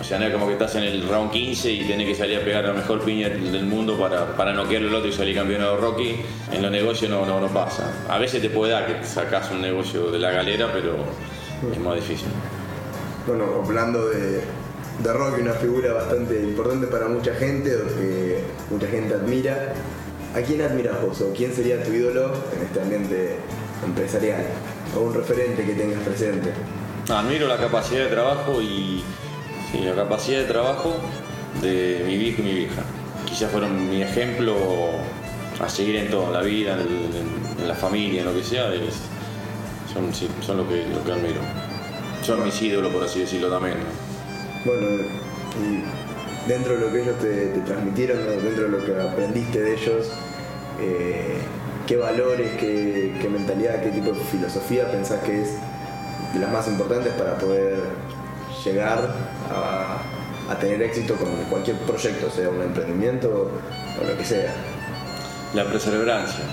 O 0.00 0.02
sea, 0.02 0.18
no 0.18 0.24
es 0.24 0.32
como 0.32 0.46
que 0.46 0.54
estás 0.54 0.74
en 0.76 0.84
el 0.84 1.06
round 1.06 1.30
15 1.30 1.70
y 1.70 1.86
tenés 1.86 2.08
que 2.08 2.14
salir 2.14 2.38
a 2.38 2.40
pegar 2.42 2.64
la 2.64 2.72
mejor 2.72 3.02
piña 3.02 3.28
del 3.28 3.66
mundo 3.66 3.98
para, 3.98 4.34
para 4.34 4.54
noquear 4.54 4.80
el 4.80 4.94
otro 4.94 5.10
y 5.10 5.12
salir 5.12 5.36
campeón 5.36 5.62
Rocky. 5.78 6.16
En 6.50 6.62
los 6.62 6.70
negocios 6.70 7.10
no, 7.10 7.26
no, 7.26 7.46
pasa. 7.48 7.92
A 8.08 8.16
veces 8.16 8.40
te 8.40 8.48
puede 8.48 8.72
dar 8.72 8.86
que 8.86 9.06
sacas 9.06 9.50
un 9.50 9.60
negocio 9.60 10.10
de 10.10 10.18
la 10.18 10.30
galera, 10.30 10.70
pero 10.72 10.94
es 11.70 11.78
más 11.78 11.94
difícil. 11.96 12.28
Bueno, 13.26 13.44
hablando 13.62 14.08
de, 14.08 14.40
de 15.02 15.12
Rocky, 15.12 15.42
una 15.42 15.52
figura 15.52 15.92
bastante 15.92 16.40
importante 16.40 16.86
para 16.86 17.08
mucha 17.08 17.34
gente, 17.34 17.70
mucha 18.70 18.86
gente 18.86 19.12
admira. 19.12 19.74
¿A 20.34 20.40
quién 20.40 20.62
admiras 20.62 21.02
vos 21.02 21.20
o 21.20 21.34
quién 21.34 21.52
sería 21.52 21.84
tu 21.84 21.92
ídolo 21.92 22.32
en 22.56 22.62
este 22.62 22.80
ambiente 22.80 23.36
empresarial? 23.84 24.42
O 24.96 25.00
un 25.00 25.12
referente 25.12 25.66
que 25.66 25.74
tengas 25.74 26.00
presente. 26.00 26.50
Admiro 27.08 27.48
la 27.48 27.56
capacidad 27.56 28.04
de 28.04 28.10
trabajo 28.10 28.62
y 28.62 29.02
la 29.84 29.94
capacidad 29.94 30.40
de 30.40 30.44
trabajo 30.44 30.94
de 31.60 32.04
mi 32.06 32.16
viejo 32.16 32.42
y 32.42 32.44
mi 32.44 32.54
vieja. 32.54 32.82
Quizás 33.26 33.50
fueron 33.50 33.90
mi 33.90 34.02
ejemplo 34.02 34.56
a 35.60 35.68
seguir 35.68 35.96
en 35.96 36.10
toda 36.10 36.30
la 36.30 36.42
vida, 36.42 36.76
en, 36.78 37.66
la 37.66 37.74
familia, 37.74 38.20
en 38.20 38.26
lo 38.26 38.34
que 38.34 38.44
sea. 38.44 38.70
son, 39.92 40.56
lo, 40.56 40.68
que, 40.68 40.86
lo 40.86 41.04
que 41.04 41.12
admiro. 41.12 41.40
son 42.22 42.44
mis 42.44 42.60
ídolos, 42.62 42.92
por 42.92 43.02
así 43.02 43.20
decirlo 43.20 43.48
también. 43.48 43.76
Bueno, 44.64 45.04
dentro 46.46 46.74
de 46.74 46.80
lo 46.80 46.92
que 46.92 47.02
ellos 47.02 47.18
te, 47.18 47.46
te 47.46 47.60
transmitieron, 47.60 48.18
dentro 48.42 48.64
de 48.64 48.68
lo 48.68 48.84
que 48.84 49.00
aprendiste 49.00 49.60
de 49.60 49.74
ellos, 49.74 50.08
eh, 50.80 51.36
¿qué 51.86 51.96
valores, 51.96 52.52
qué, 52.58 53.14
qué 53.20 53.28
mentalidad, 53.28 53.82
qué 53.82 53.90
tipo 53.90 54.12
de 54.12 54.20
filosofía 54.20 54.90
pensás 54.90 55.20
que 55.24 55.42
es 55.42 55.58
de 56.32 56.40
las 56.40 56.50
más 56.50 56.68
importantes 56.68 57.12
para 57.14 57.36
poder 57.36 57.80
llegar 58.64 58.98
a, 59.50 59.98
tener 60.60 60.82
éxito 60.82 61.16
con 61.16 61.30
cualquier 61.48 61.76
proyecto, 61.78 62.30
sea 62.30 62.50
un 62.50 62.60
emprendimiento 62.60 63.50
o 64.00 64.06
lo 64.06 64.16
que 64.18 64.24
sea? 64.24 64.52
La 65.54 65.64
perseverancia. 65.64 66.44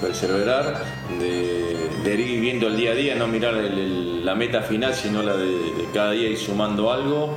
Perseverar, 0.00 0.82
de, 1.18 2.14
ir 2.14 2.16
viviendo 2.16 2.68
el 2.68 2.76
día 2.76 2.92
a 2.92 2.94
día, 2.94 3.14
no 3.16 3.26
mirar 3.26 3.54
la 3.54 4.34
meta 4.34 4.62
final, 4.62 4.94
sino 4.94 5.22
la 5.22 5.36
de, 5.36 5.46
de 5.46 5.88
cada 5.92 6.12
día 6.12 6.28
ir 6.28 6.38
sumando 6.38 6.92
algo. 6.92 7.36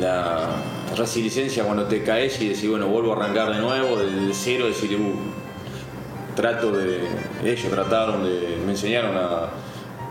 La 0.00 0.48
resiliencia 0.96 1.64
cuando 1.64 1.84
te 1.84 2.02
caes 2.02 2.40
y 2.40 2.48
decir, 2.48 2.70
bueno, 2.70 2.86
vuelvo 2.88 3.12
a 3.12 3.16
arrancar 3.16 3.52
de 3.52 3.58
nuevo, 3.58 3.96
desde 3.96 4.32
cero, 4.34 4.66
decir, 4.66 4.96
uh, 4.98 6.34
trato 6.34 6.72
de. 6.72 7.00
Ellos 7.44 7.70
trataron 7.70 8.24
de. 8.24 8.58
me 8.64 8.72
enseñaron 8.72 9.16
a. 9.16 9.50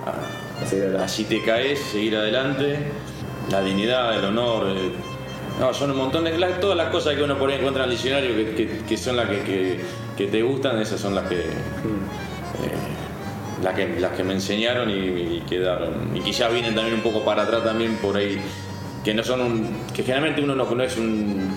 a- 0.05 1.03
Así 1.03 1.23
te 1.25 1.41
caes, 1.43 1.79
seguir 1.79 2.15
adelante, 2.15 2.77
la 3.49 3.61
dignidad, 3.61 4.17
el 4.17 4.25
honor. 4.25 4.67
eh, 4.69 4.91
no, 5.59 5.73
son 5.73 5.91
un 5.91 5.97
montón 5.97 6.23
de. 6.23 6.31
todas 6.59 6.77
las 6.77 6.89
cosas 6.89 7.15
que 7.15 7.23
uno 7.23 7.37
por 7.37 7.49
ahí 7.49 7.57
encuentra 7.57 7.83
en 7.83 7.89
el 7.89 7.95
diccionario 7.95 8.35
que, 8.87 8.97
son 8.97 9.17
las 9.17 9.27
que, 9.27 9.79
te 10.17 10.41
gustan, 10.43 10.79
esas 10.79 10.99
son 10.99 11.15
las 11.15 11.27
que. 11.27 11.39
eh, 11.39 11.45
las 13.63 13.75
que, 14.13 14.23
me 14.23 14.33
enseñaron 14.33 14.89
y, 14.89 14.93
y 14.93 15.43
quedaron. 15.47 16.15
Y 16.15 16.21
quizás 16.21 16.51
vienen 16.51 16.73
también 16.73 16.95
un 16.95 17.01
poco 17.01 17.23
para 17.23 17.43
atrás 17.43 17.63
también 17.63 17.95
por 17.97 18.17
ahí, 18.17 18.39
que 19.03 19.13
no 19.13 19.23
son 19.23 19.41
un. 19.41 19.75
que 19.93 20.03
generalmente 20.03 20.41
uno 20.41 20.55
no, 20.55 20.69
no 20.73 20.83
es 20.83 20.97
un 20.97 21.49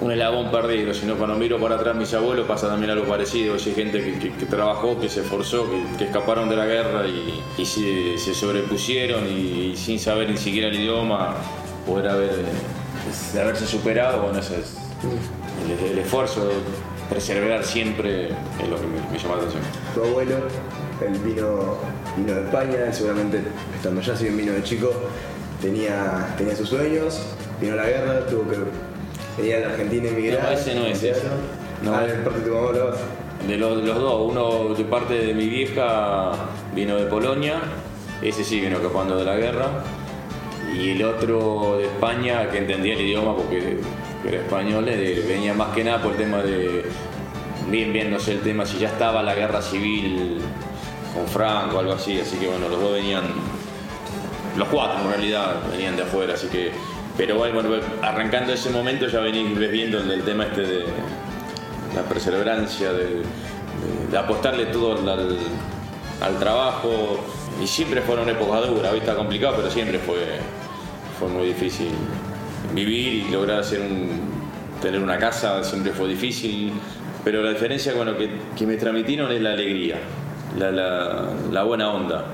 un 0.00 0.10
eslabón 0.10 0.50
perdido, 0.50 0.94
sino 0.94 1.16
cuando 1.16 1.36
miro 1.36 1.60
para 1.60 1.76
atrás 1.76 1.94
mis 1.94 2.12
abuelos 2.14 2.46
pasa 2.46 2.68
también 2.68 2.90
algo 2.90 3.04
parecido, 3.04 3.54
hay 3.54 3.74
gente 3.74 4.18
que, 4.18 4.46
trabajó, 4.46 4.98
que 4.98 5.08
se 5.08 5.20
esforzó, 5.20 5.66
que, 5.98 6.04
escaparon 6.04 6.48
de 6.48 6.56
la 6.56 6.66
guerra 6.66 7.06
y, 7.06 7.64
se, 7.64 8.34
sobrepusieron 8.34 9.26
y, 9.26 9.76
sin 9.76 9.98
saber 9.98 10.30
ni 10.30 10.38
siquiera 10.38 10.68
el 10.68 10.76
idioma, 10.76 11.34
poder 11.86 12.08
haber, 12.08 12.30
eh, 12.30 13.40
haberse 13.40 13.66
superado, 13.66 14.22
bueno, 14.22 14.38
ese 14.38 14.60
es 14.60 14.76
el, 15.82 15.92
el 15.92 15.98
esfuerzo, 15.98 16.50
perseverar 17.10 17.62
siempre 17.64 18.28
es 18.28 18.68
lo 18.68 18.76
que 18.76 18.86
me, 18.86 19.00
me 19.12 19.18
llama 19.18 19.36
la 19.36 19.42
atención. 19.42 19.62
Tu 19.94 20.02
abuelo, 20.02 20.36
él 21.06 21.18
vino, 21.18 21.76
vino 22.16 22.34
de 22.34 22.44
España, 22.44 22.92
seguramente 22.92 23.42
estando 23.76 24.00
allá, 24.00 24.16
si 24.16 24.24
bien 24.24 24.36
vino 24.38 24.52
de 24.52 24.62
chico, 24.62 24.92
tenía, 25.60 26.34
tenía 26.38 26.56
sus 26.56 26.70
sueños, 26.70 27.20
vino 27.60 27.76
la 27.76 27.84
guerra, 27.84 28.26
tuvo 28.26 28.48
que 28.48 28.56
venir 29.36 29.56
a 29.56 29.60
la 29.60 29.66
Argentina 29.68 30.08
emigrar. 30.08 30.42
No, 30.42 30.50
ese 30.50 30.74
no 30.74 30.86
es 30.86 31.02
ese. 31.02 31.22
No. 31.82 31.94
ah, 31.94 32.00
parte 32.24 32.40
de 32.40 32.46
tu 32.46 32.54
mamá. 32.54 32.72
De 33.46 33.56
los, 33.56 33.76
de 33.78 33.86
los 33.86 33.98
dos, 33.98 34.30
uno 34.30 34.74
de 34.74 34.84
parte 34.84 35.14
de 35.14 35.32
mi 35.34 35.48
vieja 35.48 36.32
vino 36.74 36.96
de 36.96 37.06
Polonia, 37.06 37.60
ese 38.20 38.44
sí 38.44 38.60
vino 38.60 38.76
escapando 38.76 39.16
de 39.16 39.24
la 39.24 39.36
guerra, 39.36 39.82
y 40.74 40.90
el 40.90 41.02
otro 41.04 41.78
de 41.78 41.86
España 41.86 42.50
que 42.50 42.58
entendía 42.58 42.94
el 42.94 43.00
idioma 43.00 43.34
porque 43.34 43.78
era 44.26 44.38
español, 44.38 44.86
eh, 44.88 45.24
venía 45.26 45.54
más 45.54 45.74
que 45.74 45.82
nada 45.82 46.02
por 46.02 46.12
el 46.12 46.18
tema 46.18 46.42
de, 46.42 46.84
bien, 47.70 47.92
bien, 47.92 48.10
no 48.10 48.20
sé 48.20 48.32
el 48.32 48.40
tema, 48.40 48.66
si 48.66 48.78
ya 48.78 48.88
estaba 48.88 49.22
la 49.22 49.34
guerra 49.34 49.62
civil 49.62 50.38
con 51.14 51.26
Franco 51.26 51.76
o 51.76 51.80
algo 51.80 51.92
así, 51.94 52.20
así 52.20 52.36
que 52.36 52.46
bueno, 52.46 52.68
los 52.68 52.80
dos 52.80 52.92
venían, 52.92 53.24
los 54.56 54.68
cuatro 54.68 55.00
en 55.02 55.08
realidad 55.08 55.56
venían 55.70 55.96
de 55.96 56.02
afuera, 56.02 56.34
así 56.34 56.46
que, 56.48 56.72
pero 57.20 57.36
bueno, 57.36 57.60
arrancando 58.00 58.52
ese 58.54 58.70
momento 58.70 59.06
ya 59.06 59.20
venís 59.20 59.58
viendo 59.58 59.98
el, 59.98 60.10
el 60.10 60.22
tema 60.22 60.44
este 60.46 60.62
de 60.62 60.84
la 61.94 62.02
perseverancia, 62.08 62.92
de, 62.94 63.04
de- 63.04 63.22
de 64.10 64.18
apostarle 64.18 64.66
todo 64.66 64.92
al, 66.22 66.38
trabajo. 66.38 67.20
Y 67.62 67.66
siempre 67.66 68.00
fueron 68.00 68.26
épocas 68.30 68.66
duras, 68.68 68.90
hoy 68.92 69.00
está 69.00 69.14
complicado, 69.14 69.54
pero 69.56 69.70
siempre 69.70 69.98
fue, 69.98 70.16
fue 71.18 71.28
muy 71.28 71.46
difícil 71.48 71.90
vivir 72.74 73.26
y 73.26 73.30
lograr 73.30 73.60
hacer 73.60 73.80
un- 73.82 74.30
tener 74.80 75.02
una 75.02 75.18
casa, 75.18 75.62
siempre 75.62 75.92
fue 75.92 76.08
difícil. 76.08 76.72
Pero 77.22 77.42
la 77.42 77.50
diferencia 77.50 77.92
bueno, 77.94 78.16
que, 78.16 78.30
que 78.56 78.66
me 78.66 78.76
transmitieron 78.76 79.30
es 79.30 79.42
la 79.42 79.50
alegría, 79.52 79.96
la, 80.58 80.70
la- 80.70 81.28
la 81.52 81.62
buena 81.64 81.92
onda, 81.92 82.24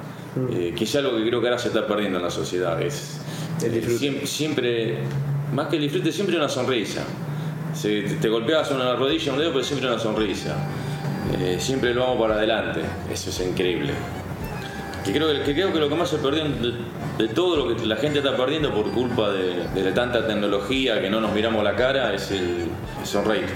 eh, 0.53 0.73
que 0.79 0.85
es 0.85 0.95
algo 0.95 1.17
que 1.17 1.27
creo 1.27 1.41
que 1.41 1.49
ahora 1.49 1.59
se 1.59 1.69
está 1.69 1.85
perdiendo 1.89 2.19
en 2.19 2.25
la 2.25 2.31
sociedad. 2.31 2.81
Es, 2.81 3.16
El 3.63 3.73
disfrute. 3.73 3.99
siempre, 3.99 4.27
siempre, 4.27 4.99
más 5.55 5.69
que 5.69 5.77
el 5.77 5.83
disfrute, 5.83 6.13
siempre 6.13 6.37
una 6.37 6.49
sonrisa. 6.49 7.05
Se- 7.75 8.03
te, 8.03 8.15
te 8.17 8.29
golpeabas 8.29 8.71
una 8.71 8.95
rodilla, 8.97 9.33
un 9.33 9.39
dedo, 9.39 9.53
pero 9.53 9.65
siempre 9.65 9.89
una 9.89 9.99
sonrisa. 9.99 10.57
Eh, 11.41 11.57
siempre 11.61 11.93
lo 11.95 12.03
vamos 12.03 12.21
para 12.21 12.35
adelante. 12.35 12.81
Eso 13.13 13.31
es 13.31 13.41
increíble. 13.41 13.93
Que 15.05 15.13
creo 15.13 15.29
que, 15.33 15.43
que 15.43 15.55
creo 15.55 15.73
que 15.73 15.79
lo 15.79 15.89
que 15.89 15.95
más 15.95 16.09
se 16.09 16.17
perdió 16.19 16.45
de, 16.45 16.75
de 17.19 17.29
todo 17.33 17.57
lo 17.69 17.77
que 17.77 17.87
la 17.87 17.97
gente 17.97 18.19
está 18.19 18.37
perdiendo 18.37 18.75
por 18.75 18.91
culpa 18.93 19.31
de, 19.31 19.67
tanta 19.93 20.27
tecnología 20.27 21.01
que 21.01 21.09
no 21.11 21.21
nos 21.21 21.33
miramos 21.33 21.63
la 21.63 21.77
cara 21.77 22.13
es 22.15 22.31
el, 22.33 22.67
el 23.01 23.07
sonreír. 23.07 23.47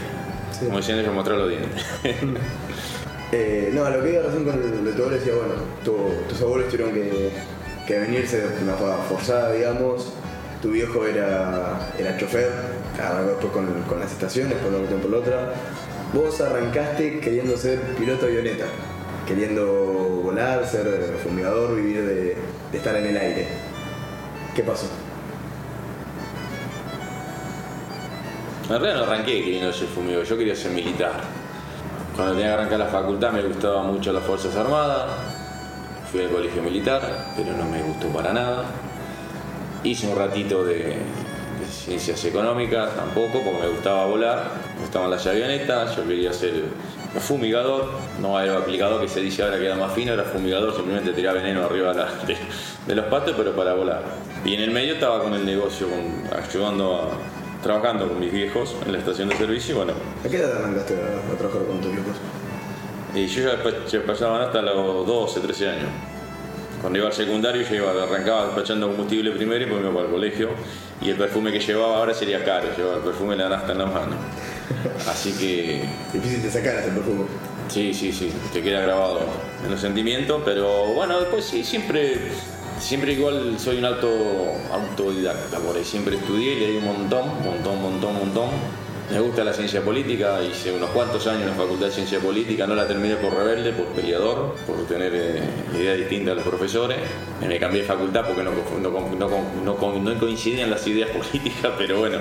Sí. 0.52 0.66
Como 0.66 0.78
decían 0.78 0.98
ellos, 1.00 1.14
mostrar 1.14 1.38
los 1.38 1.48
dientes. 1.48 1.84
Eh, 3.32 3.70
no, 3.72 3.84
a 3.84 3.90
lo 3.90 4.02
que 4.02 4.10
iba 4.14 4.22
razón 4.24 4.44
con 4.44 4.54
el 4.60 4.84
de 4.84 4.90
abuelo 4.90 5.10
decía, 5.10 5.32
bueno, 5.34 5.54
tu- 5.84 6.28
tus 6.28 6.40
abuelos 6.42 6.68
tuvieron 6.68 6.92
que, 6.92 7.30
que 7.90 7.98
venirse 7.98 8.40
de 8.40 8.62
una 8.62 8.74
forma 8.74 8.98
forzada, 9.08 9.50
digamos. 9.50 10.12
Tu 10.62 10.70
viejo 10.70 11.04
era, 11.06 11.90
era 11.98 12.16
chofer, 12.16 12.48
arrancó 12.96 13.30
después 13.30 13.52
con, 13.52 13.82
con 13.88 13.98
las 13.98 14.12
estaciones, 14.12 14.58
por 14.58 14.68
una 14.68 14.78
cuestión 14.78 15.00
por 15.00 15.10
la 15.10 15.16
otra. 15.18 15.52
Vos 16.14 16.40
arrancaste 16.40 17.18
queriendo 17.18 17.56
ser 17.56 17.80
piloto 17.98 18.26
de 18.26 18.38
avioneta, 18.38 18.66
queriendo 19.26 19.66
volar, 20.22 20.64
ser 20.64 21.18
fumigador, 21.24 21.74
vivir 21.74 22.02
de, 22.02 22.36
de 22.70 22.78
estar 22.78 22.94
en 22.94 23.06
el 23.06 23.16
aire. 23.16 23.48
¿Qué 24.54 24.62
pasó? 24.62 24.86
En 28.64 28.68
realidad 28.68 28.94
no 28.98 29.02
arranqué 29.02 29.42
queriendo 29.42 29.72
ser 29.72 29.88
fumigador, 29.88 30.24
yo 30.26 30.38
quería 30.38 30.54
ser 30.54 30.70
militar. 30.70 31.22
Cuando 32.14 32.34
tenía 32.34 32.48
que 32.50 32.54
arrancar 32.54 32.78
la 32.78 32.86
facultad 32.86 33.32
me 33.32 33.42
gustaba 33.42 33.82
mucho 33.82 34.12
las 34.12 34.22
Fuerzas 34.22 34.54
Armadas, 34.54 35.10
fui 36.10 36.22
al 36.22 36.30
colegio 36.30 36.62
militar, 36.62 37.32
pero 37.36 37.56
no 37.56 37.64
me 37.64 37.82
gustó 37.82 38.08
para 38.08 38.32
nada. 38.32 38.64
Hice 39.84 40.08
un 40.08 40.16
ratito 40.16 40.64
de, 40.64 40.96
ciencias 41.70 42.24
económicas, 42.24 42.94
tampoco, 42.96 43.40
porque 43.42 43.60
me 43.60 43.68
gustaba 43.68 44.06
volar, 44.06 44.50
me 44.74 44.82
gustaban 44.82 45.10
las 45.10 45.26
avionetas, 45.26 45.96
yo 45.96 46.06
quería 46.06 46.32
ser 46.32 46.64
fumigador, 47.18 47.90
no 48.20 48.36
aeroaplicador 48.36 49.00
que 49.00 49.08
se 49.08 49.20
dice 49.20 49.42
ahora 49.42 49.58
que 49.58 49.66
era 49.66 49.76
más 49.76 49.92
fino, 49.92 50.12
era 50.12 50.24
fumigador, 50.24 50.74
simplemente 50.74 51.12
tiraba 51.12 51.40
veneno 51.40 51.64
arriba 51.64 51.94
de, 52.86 52.94
los 52.94 53.04
patos, 53.06 53.34
pero 53.36 53.54
para 53.54 53.74
volar. 53.74 54.02
Y 54.44 54.54
en 54.54 54.62
el 54.62 54.70
medio 54.72 54.94
estaba 54.94 55.22
con 55.22 55.34
el 55.34 55.46
negocio, 55.46 55.86
ayudando 56.32 56.96
a, 56.96 57.62
trabajando 57.62 58.08
con 58.08 58.18
mis 58.18 58.32
viejos 58.32 58.76
en 58.84 58.92
la 58.92 58.98
estación 58.98 59.28
de 59.28 59.36
servicio 59.36 59.74
y 59.74 59.76
bueno, 59.76 59.92
¿A 60.24 60.28
qué 60.28 60.38
edad 60.38 60.56
arrancaste 60.56 60.94
a 60.94 61.38
trabajar 61.38 61.66
con 61.66 61.80
tus 61.80 61.92
viejos? 61.92 62.16
Y 63.14 63.26
yo 63.26 63.42
ya 63.42 64.02
pasaban 64.06 64.42
hasta 64.42 64.62
los 64.62 65.06
12, 65.06 65.40
13 65.40 65.68
años. 65.68 65.88
Cuando 66.80 66.98
iba 66.98 67.08
al 67.08 67.14
secundario 67.14 67.62
yo 67.62 67.74
iba, 67.74 67.90
arrancaba 67.90 68.46
despachando 68.46 68.88
combustible 68.88 69.32
primero 69.32 69.56
y 69.56 69.60
después 69.60 69.82
me 69.82 69.88
iba 69.88 69.94
para 69.94 70.06
el 70.06 70.12
colegio. 70.12 70.50
Y 71.02 71.10
el 71.10 71.16
perfume 71.16 71.52
que 71.52 71.60
llevaba 71.60 71.98
ahora 71.98 72.14
sería 72.14 72.44
caro, 72.44 72.68
llevaba 72.76 72.96
el 72.96 73.02
perfume 73.02 73.36
de 73.36 73.42
la 73.42 73.48
nafta 73.50 73.72
en 73.72 73.78
la 73.78 73.86
mano. 73.86 74.16
Así 75.08 75.32
que 75.32 75.82
Difícil 76.12 76.42
de 76.42 76.50
sacar 76.50 76.76
ese 76.76 76.88
perfume. 76.90 77.24
sí, 77.68 77.92
sí, 77.92 78.12
sí, 78.12 78.32
te 78.52 78.62
queda 78.62 78.80
grabado 78.80 79.20
en 79.64 79.70
los 79.70 79.80
sentimientos, 79.80 80.40
pero 80.44 80.86
bueno, 80.94 81.20
después 81.20 81.44
sí, 81.44 81.64
siempre, 81.64 82.16
siempre 82.78 83.12
igual 83.12 83.58
soy 83.58 83.78
un 83.78 83.84
auto, 83.84 84.08
autodidacta, 84.72 85.58
por 85.58 85.76
ahí 85.76 85.84
siempre 85.84 86.16
estudié 86.16 86.54
y 86.54 86.60
leí 86.60 86.76
un 86.78 86.84
montón, 86.84 87.28
montón, 87.44 87.82
montón, 87.82 88.14
montón. 88.14 88.48
Me 89.10 89.18
gusta 89.18 89.42
la 89.42 89.52
ciencia 89.52 89.82
política, 89.82 90.40
hice 90.40 90.72
unos 90.72 90.90
cuantos 90.90 91.26
años 91.26 91.42
en 91.42 91.48
la 91.48 91.54
Facultad 91.54 91.86
de 91.86 91.92
Ciencia 91.92 92.20
Política, 92.20 92.64
no 92.68 92.76
la 92.76 92.86
terminé 92.86 93.16
por 93.16 93.34
rebelde, 93.34 93.72
por 93.72 93.86
peleador, 93.86 94.54
por 94.64 94.86
tener 94.86 95.12
eh, 95.12 95.42
ideas 95.74 95.98
distintas 95.98 96.32
a 96.32 96.34
los 96.36 96.44
profesores. 96.44 96.96
Me 97.40 97.58
cambié 97.58 97.82
de 97.82 97.88
facultad 97.88 98.24
porque 98.24 98.44
no, 98.44 98.52
no, 98.78 99.64
no, 99.64 100.18
coincidían 100.20 100.70
las 100.70 100.86
ideas 100.86 101.10
políticas, 101.16 101.72
pero 101.76 101.98
bueno, 101.98 102.18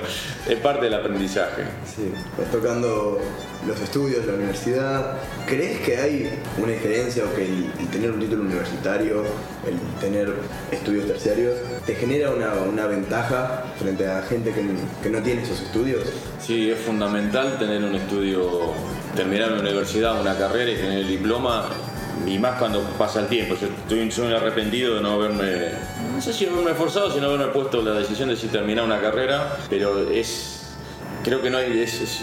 es 0.48 0.58
parte 0.58 0.86
del 0.86 0.96
aprendizaje. 0.96 1.62
Sí, 1.86 2.12
estás 2.32 2.52
tocando 2.52 3.20
los 3.68 3.80
estudios, 3.82 4.26
la 4.26 4.34
universidad. 4.34 5.18
¿Crees 5.46 5.82
que 5.82 5.98
hay 5.98 6.30
una 6.58 6.72
diferencia 6.72 7.24
o 7.24 7.36
que 7.36 7.46
el 7.46 7.88
tener 7.92 8.10
un 8.10 8.20
título 8.20 8.42
universitario, 8.42 9.24
el 9.68 9.80
tener 10.00 10.34
estudios 10.72 11.06
terciarios, 11.06 11.56
te 11.90 11.96
genera 11.96 12.30
una, 12.30 12.54
una 12.54 12.86
ventaja 12.86 13.64
frente 13.80 14.08
a 14.08 14.22
gente 14.22 14.52
que, 14.52 14.64
que 15.02 15.10
no 15.10 15.24
tiene 15.24 15.42
esos 15.42 15.60
estudios? 15.60 16.04
Sí, 16.40 16.70
es 16.70 16.78
fundamental 16.78 17.58
tener 17.58 17.84
un 17.84 17.96
estudio, 17.96 18.74
terminar 19.16 19.54
una 19.54 19.62
universidad, 19.62 20.22
una 20.22 20.38
carrera 20.38 20.70
y 20.70 20.76
tener 20.76 21.00
el 21.00 21.08
diploma 21.08 21.66
y 22.28 22.38
más 22.38 22.60
cuando 22.60 22.84
pasa 23.00 23.22
el 23.22 23.28
tiempo. 23.28 23.56
Estoy 23.56 24.12
soy 24.12 24.32
arrepentido 24.32 24.98
de 24.98 25.02
no 25.02 25.14
haberme, 25.14 25.72
no 26.14 26.22
sé 26.22 26.32
si 26.32 26.46
haberme 26.46 26.72
esforzado, 26.72 27.12
sino 27.12 27.26
haberme 27.26 27.48
puesto 27.48 27.82
la 27.82 27.94
decisión 27.94 28.30
de 28.30 28.36
si 28.36 28.50
terminar 28.50 28.86
una 28.86 29.02
carrera, 29.02 29.58
pero 29.68 30.12
es 30.12 30.76
creo 31.24 31.42
que 31.42 31.50
no 31.50 31.58
hay, 31.58 31.80
es, 31.80 32.22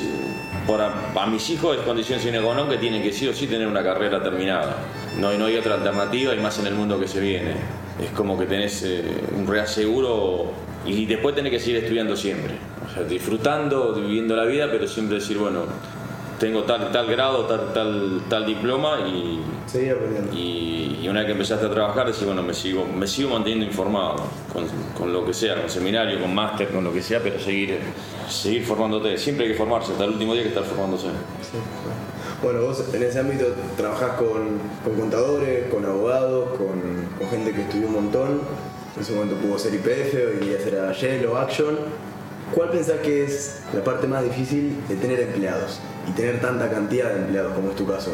por 0.64 0.80
a, 0.80 1.26
mis 1.26 1.50
hijos 1.50 1.76
es 1.76 1.82
condición 1.82 2.20
sine 2.20 2.40
qua 2.40 2.54
non 2.54 2.68
que 2.68 2.78
tienen 2.78 3.02
que 3.02 3.12
sí 3.12 3.26
o 3.26 3.35
sí 3.35 3.49
tener 3.49 3.66
una 3.66 3.82
carrera 3.82 4.23
terminada. 4.23 4.76
No, 5.18 5.32
no 5.37 5.46
hay 5.46 5.56
otra 5.56 5.75
alternativa 5.75 6.37
y 6.37 6.38
más 6.38 6.56
en 6.61 6.68
el 6.68 6.75
mundo 6.75 7.00
que 7.00 7.08
se 7.08 7.18
viene. 7.18 7.86
Es 8.03 8.11
como 8.11 8.38
que 8.38 8.47
tenés 8.47 8.83
eh, 8.83 9.03
un 9.35 9.47
reaseguro 9.47 10.53
y 10.85 11.07
después 11.07 11.35
tenés 11.35 11.53
que 11.53 11.61
seguir 11.61 11.79
estudiando 11.79 12.17
siempre. 12.17 12.55
O 12.87 12.93
sea, 12.93 13.03
disfrutando, 13.05 13.95
viviendo 13.95 14.37
la 14.37 14.45
vida, 14.45 14.69
pero 14.71 14.87
siempre 14.87 15.17
decir, 15.17 15.38
bueno, 15.38 15.65
tengo 16.38 16.65
tal, 16.65 16.93
tal 16.93 17.07
grado, 17.07 17.47
tal, 17.47 17.73
tal, 17.73 18.23
tal 18.29 18.47
diploma 18.47 18.99
y, 19.07 19.41
y, 20.37 21.09
una 21.09 21.21
vez 21.21 21.26
que 21.26 21.33
empezaste 21.33 21.67
a 21.67 21.71
trabajar 21.71 22.07
decís, 22.07 22.25
bueno, 22.25 22.43
me 22.43 22.53
sigo, 22.53 22.85
me 22.85 23.07
sigo 23.07 23.31
manteniendo 23.31 23.65
informado 23.65 24.17
con, 24.97 25.12
lo 25.12 25.25
que 25.25 25.33
sea, 25.33 25.61
con 25.61 25.71
seminario, 25.71 26.21
con 26.21 26.35
máster, 26.35 26.69
con 26.69 26.85
lo 26.85 26.93
que 26.93 27.00
sea, 27.00 27.21
pero 27.23 27.38
seguir, 27.38 27.79
seguir 28.29 28.65
formándote. 28.65 29.17
Siempre 29.17 29.47
hay 29.47 29.53
que 29.53 29.59
formarse, 29.59 29.93
hasta 29.93 30.05
el 30.05 30.11
último 30.11 30.35
día 30.35 30.43
que 30.43 30.49
estar 30.49 30.65
formándose. 30.65 31.07
Bueno, 32.43 32.61
vos 32.62 32.85
en 32.93 33.02
ese 33.02 33.19
ámbito 33.19 33.47
trabajás 33.78 34.12
con, 34.12 34.61
contadores, 34.95 35.71
con 35.71 35.85
abogados, 35.87 36.50
con, 36.59 37.31
gente 37.31 37.52
que 37.52 37.62
estudió 37.62 37.87
un 37.87 37.95
montón. 37.95 38.40
En 38.95 39.02
ese 39.02 39.12
momento 39.12 39.37
pudo 39.37 39.59
ser 39.59 39.75
IPF, 39.75 40.14
hoy 40.14 40.47
día 40.47 40.59
será 40.62 40.93
Shell 40.93 41.25
o 41.26 41.38
Action. 41.38 41.76
¿Cuál 42.55 42.71
pensás 42.71 43.00
que 43.00 43.25
es 43.25 43.62
la 43.75 43.83
parte 43.83 44.07
más 44.07 44.23
difícil 44.23 44.76
de 44.88 44.97
tener 44.97 45.21
empleados 45.21 45.81
y 46.09 46.12
tener 46.12 46.40
tanta 46.40 46.71
cantidad 46.71 47.12
de 47.12 47.21
empleados 47.21 47.55
como 47.55 47.71
es 47.71 47.76
tu 47.76 47.87
caso? 47.87 48.12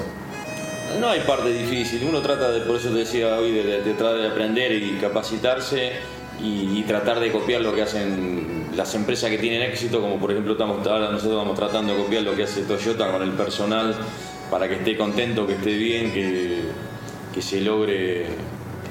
No 1.01 1.09
hay 1.09 1.21
parte 1.21 1.49
difícil, 1.49 2.07
uno 2.09 2.21
trata 2.21 2.51
de, 2.51 2.61
por 2.61 2.77
eso 2.77 2.91
te 2.91 2.99
decía 2.99 3.37
hoy, 3.39 3.53
de, 3.53 3.79
tratar 3.79 4.17
de 4.17 4.29
aprender 4.29 4.73
y 4.73 4.99
capacitarse 5.01 5.93
y, 6.41 6.83
tratar 6.83 7.21
de 7.21 7.31
copiar 7.33 7.61
lo 7.61 7.75
que 7.75 7.83
hacen 7.83 8.62
las 8.75 8.95
empresas 8.95 9.31
que 9.31 9.39
tienen 9.39 9.63
éxito, 9.63 10.01
como 10.01 10.19
por 10.19 10.31
ejemplo 10.31 10.53
estamos, 10.53 10.87
ahora 10.87 11.11
nosotros 11.11 11.39
estamos 11.39 11.59
tratando 11.59 11.95
de 11.95 12.03
copiar 12.03 12.23
lo 12.23 12.35
que 12.35 12.45
hace 12.45 12.63
Toyota 12.63 13.11
con 13.13 13.23
el 13.23 13.33
personal 13.33 13.95
para 14.51 14.69
que 14.69 14.77
esté 14.77 14.97
contento, 14.97 15.47
que 15.47 15.55
esté 15.55 15.75
bien, 15.75 16.13
que, 16.13 16.61
que 17.35 17.43
se 17.43 17.61
logre 17.61 18.27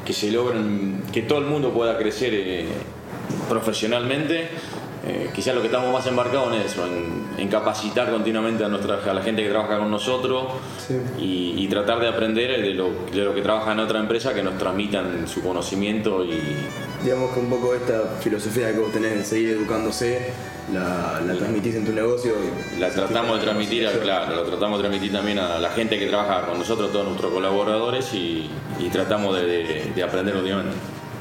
que 0.06 0.14
se 0.14 0.32
logren, 0.32 1.04
que 1.12 1.22
todo 1.22 1.40
el 1.40 1.46
mundo 1.46 1.72
pueda 1.72 1.98
crecer 1.98 2.34
eh, 2.34 2.66
profesionalmente. 3.48 4.50
Eh, 5.08 5.32
quizás 5.34 5.56
lo 5.56 5.62
que 5.62 5.68
estamos 5.68 5.92
más 5.92 6.06
embarcados 6.06 6.54
en 6.54 6.62
eso, 6.62 6.86
en, 6.86 7.48
capacitar 7.48 8.12
continuamente 8.12 8.64
a, 8.64 8.68
nuestra, 8.68 9.00
a 9.04 9.14
la 9.14 9.24
gente 9.24 9.42
que 9.44 9.50
trabaja 9.50 9.80
con 9.80 9.90
nosotros 9.90 10.46
y, 11.20 11.68
tratar 11.70 12.00
de 12.00 12.08
aprender 12.08 12.62
de 12.62 12.74
lo, 12.74 12.92
de 13.12 13.24
lo, 13.24 13.34
que 13.34 13.42
trabaja 13.42 13.72
en 13.72 13.80
otra 13.80 14.00
empresa 14.00 14.34
que 14.34 14.44
nos 14.44 14.58
transmitan 14.58 15.28
su 15.28 15.42
conocimiento 15.42 16.24
y... 16.24 16.40
Digamos 17.04 17.32
que 17.34 17.40
un 17.40 17.50
poco 17.50 17.74
esta 17.74 18.18
filosofía 18.20 18.72
que 18.72 18.80
vos 18.80 18.92
tenés 18.92 19.18
de 19.18 19.26
seguir 19.26 19.50
educándose, 19.50 20.20
la, 20.72 21.20
transmitís 21.38 21.76
en 21.76 21.86
tu 21.86 21.94
negocio. 21.94 22.34
la 22.80 22.90
tratamos 22.90 23.40
de 23.40 23.44
transmitir, 23.44 23.90
claro, 24.04 24.36
la 24.36 24.44
tratamos 24.44 24.78
de 24.80 24.88
transmitir 24.88 25.12
también 25.12 25.40
a 25.40 25.60
la 25.60 25.70
gente 25.72 25.98
que 25.98 26.06
trabaja 26.08 26.46
con 26.46 26.60
nosotros, 26.60 26.92
todos 26.92 27.06
nuestros 27.08 27.34
colaboradores 27.34 28.14
y, 28.14 28.50
tratamos 28.92 29.36
de, 29.36 30.04
aprender 30.04 30.36
últimamente. 30.36 30.76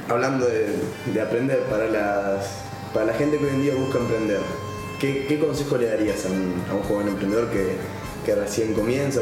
Hablando 0.08 0.46
de 0.46 1.20
aprender 1.20 1.60
para 1.64 1.86
las 1.86 2.70
para 2.92 3.06
la 3.06 3.14
gente 3.14 3.38
que 3.38 3.44
hoy 3.44 3.50
en 3.50 3.62
día 3.62 3.74
busca 3.74 3.98
emprender, 3.98 4.40
¿qué, 4.98 5.38
consejo 5.38 5.76
le 5.76 5.86
darías 5.86 6.26
a 6.26 6.28
un, 6.28 6.82
joven 6.88 7.08
emprendedor 7.08 7.48
que, 7.50 8.34
recién 8.34 8.74
comienza? 8.74 9.20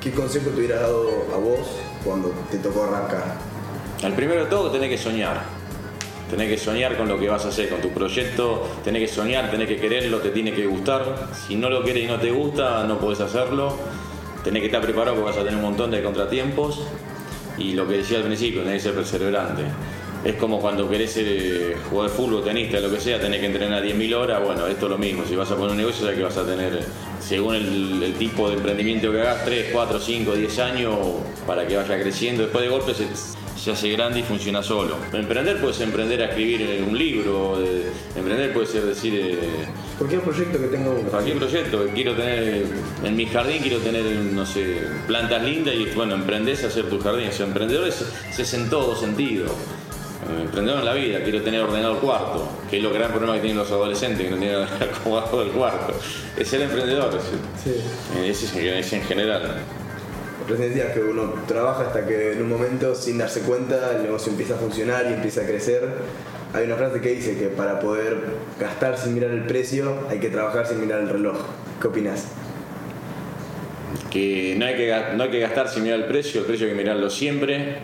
¿Qué 0.00 0.10
consejo 0.10 0.50
te 0.50 0.60
hubieras 0.60 0.80
dado 0.80 1.26
a 1.34 1.36
vos 1.36 1.68
cuando 2.04 2.32
te 2.50 2.58
tocó 2.58 2.84
arrancar? 2.84 3.36
Al 4.02 4.14
primero 4.14 4.44
de 4.44 4.50
todo, 4.50 4.70
tenés 4.70 4.88
que 4.88 4.98
soñar. 4.98 5.57
Tenés 6.30 6.48
que 6.48 6.58
soñar 6.58 6.96
con 6.96 7.08
lo 7.08 7.18
que 7.18 7.28
vas 7.28 7.44
a 7.44 7.48
hacer, 7.48 7.68
con 7.68 7.80
tu 7.80 7.90
proyecto, 7.90 8.68
tenés 8.84 9.02
que 9.02 9.14
soñar, 9.14 9.50
tenés 9.50 9.68
que 9.68 9.76
quererlo, 9.76 10.18
te 10.18 10.30
tiene 10.30 10.52
que 10.52 10.66
gustar. 10.66 11.28
Si 11.46 11.56
no 11.56 11.70
lo 11.70 11.82
quieres 11.82 12.04
y 12.04 12.06
no 12.06 12.18
te 12.18 12.30
gusta, 12.30 12.84
no 12.84 12.98
podés 12.98 13.20
hacerlo. 13.20 13.76
Tenés 14.44 14.60
que 14.60 14.66
estar 14.66 14.80
preparado 14.80 15.16
porque 15.16 15.30
vas 15.30 15.38
a 15.38 15.44
tener 15.44 15.56
un 15.56 15.62
montón 15.62 15.90
de 15.90 16.02
contratiempos. 16.02 16.80
Y 17.56 17.72
lo 17.72 17.88
que 17.88 17.98
decía 17.98 18.18
al 18.18 18.24
principio, 18.24 18.62
tenés 18.62 18.82
que 18.82 18.88
ser 18.88 18.94
perseverante 18.94 19.64
es 20.24 20.34
como 20.34 20.60
cuando 20.60 20.88
querés 20.88 21.12
ser 21.12 21.76
jugador 21.88 22.10
de 22.10 22.16
fútbol, 22.16 22.44
tenista, 22.44 22.80
lo 22.80 22.90
que 22.90 23.00
sea, 23.00 23.20
tenés 23.20 23.40
que 23.40 23.46
entrenar 23.46 23.82
10.000 23.82 24.14
horas, 24.14 24.42
bueno, 24.44 24.66
esto 24.66 24.86
es 24.86 24.90
lo 24.90 24.98
mismo, 24.98 25.24
si 25.24 25.36
vas 25.36 25.50
a 25.50 25.56
poner 25.56 25.70
un 25.72 25.76
negocio 25.76 26.10
ya 26.10 26.16
que 26.16 26.22
vas 26.22 26.36
a 26.36 26.44
tener, 26.44 26.80
según 27.20 27.54
el, 27.54 28.14
tipo 28.18 28.48
de 28.48 28.56
emprendimiento 28.56 29.12
que 29.12 29.20
hagas, 29.20 29.44
3, 29.44 29.66
4, 29.72 30.00
5, 30.00 30.32
10 30.34 30.58
años 30.58 30.96
para 31.46 31.66
que 31.66 31.76
vaya 31.76 32.00
creciendo, 32.00 32.42
después 32.42 32.64
de 32.64 32.70
golpe 32.70 32.94
se, 32.94 33.06
hace 33.72 33.90
grande 33.90 34.20
y 34.20 34.22
funciona 34.22 34.62
solo. 34.62 34.96
Emprender 35.12 35.60
puede 35.60 35.74
ser 35.74 35.86
emprender 35.88 36.22
a 36.22 36.26
escribir 36.26 36.84
un 36.86 36.96
libro, 36.96 37.58
emprender 38.16 38.52
puede 38.52 38.66
ser 38.66 38.84
decir... 38.84 39.14
Eh, 39.14 39.38
cualquier 39.96 40.22
proyecto 40.22 40.58
que 40.60 40.66
tenga 40.68 40.90
uno. 40.90 41.08
Cualquier 41.10 41.38
proyecto, 41.38 41.86
quiero 41.94 42.14
tener, 42.14 42.66
en 43.04 43.16
mi 43.16 43.26
jardín 43.26 43.62
quiero 43.62 43.78
tener, 43.78 44.04
no 44.04 44.46
sé, 44.46 44.82
plantas 45.06 45.42
lindas 45.42 45.74
y 45.74 45.86
bueno, 45.94 46.14
emprendés 46.14 46.64
a 46.64 46.68
hacer 46.68 46.88
tu 46.88 47.00
jardín, 47.00 47.28
o 47.28 47.32
sea, 47.32 47.46
emprendedor 47.46 47.88
es, 47.88 48.04
es 48.38 48.54
en 48.54 48.70
todo 48.70 48.96
sentido 48.96 49.46
emprendedor 50.36 50.80
en 50.80 50.84
la 50.84 50.94
vida, 50.94 51.22
quiero 51.22 51.42
tener 51.42 51.60
ordenado 51.60 51.94
el 51.94 51.98
cuarto, 52.00 52.48
que 52.68 52.78
es 52.78 52.82
lo 52.82 52.90
gran 52.92 53.10
problema 53.10 53.34
que 53.34 53.40
tienen 53.40 53.58
los 53.58 53.70
adolescentes, 53.70 54.26
que 54.26 54.30
no 54.30 54.36
tienen 54.36 54.62
acomodado 54.62 55.42
el 55.42 55.50
cuarto. 55.50 55.94
Es 56.36 56.48
ser 56.48 56.62
emprendedor, 56.62 57.18
sí. 57.62 57.70
ese 58.24 58.78
es, 58.78 58.92
en 58.92 59.02
general. 59.02 59.62
Recién 60.48 60.70
decías 60.70 60.92
que 60.92 61.00
uno 61.00 61.34
trabaja 61.46 61.88
hasta 61.88 62.06
que 62.06 62.32
en 62.32 62.42
un 62.42 62.48
momento, 62.48 62.94
sin 62.94 63.18
darse 63.18 63.40
cuenta, 63.42 63.96
el 63.96 64.02
negocio 64.02 64.32
empieza 64.32 64.54
a 64.54 64.58
funcionar 64.58 65.06
y 65.10 65.14
empieza 65.14 65.42
a 65.42 65.44
crecer. 65.44 65.88
Hay 66.54 66.64
una 66.64 66.76
frase 66.76 67.00
que 67.00 67.10
dice 67.10 67.36
que 67.36 67.48
para 67.48 67.78
poder 67.80 68.16
gastar 68.58 68.96
sin 68.96 69.14
mirar 69.14 69.30
el 69.30 69.44
precio, 69.44 69.98
hay 70.08 70.18
que 70.18 70.30
trabajar 70.30 70.66
sin 70.66 70.80
mirar 70.80 71.00
el 71.00 71.10
reloj. 71.10 71.36
¿Qué 71.80 71.88
opinas? 71.88 72.28
Que 74.10 74.54
no 74.58 74.64
hay 74.64 74.76
que, 74.76 74.94
no 75.14 75.24
hay 75.24 75.30
que 75.30 75.40
gastar 75.40 75.68
sin 75.68 75.82
mirar 75.82 76.00
el 76.00 76.06
precio, 76.06 76.40
el 76.40 76.46
precio 76.46 76.66
hay 76.66 76.72
que 76.72 76.78
mirarlo 76.78 77.10
siempre 77.10 77.82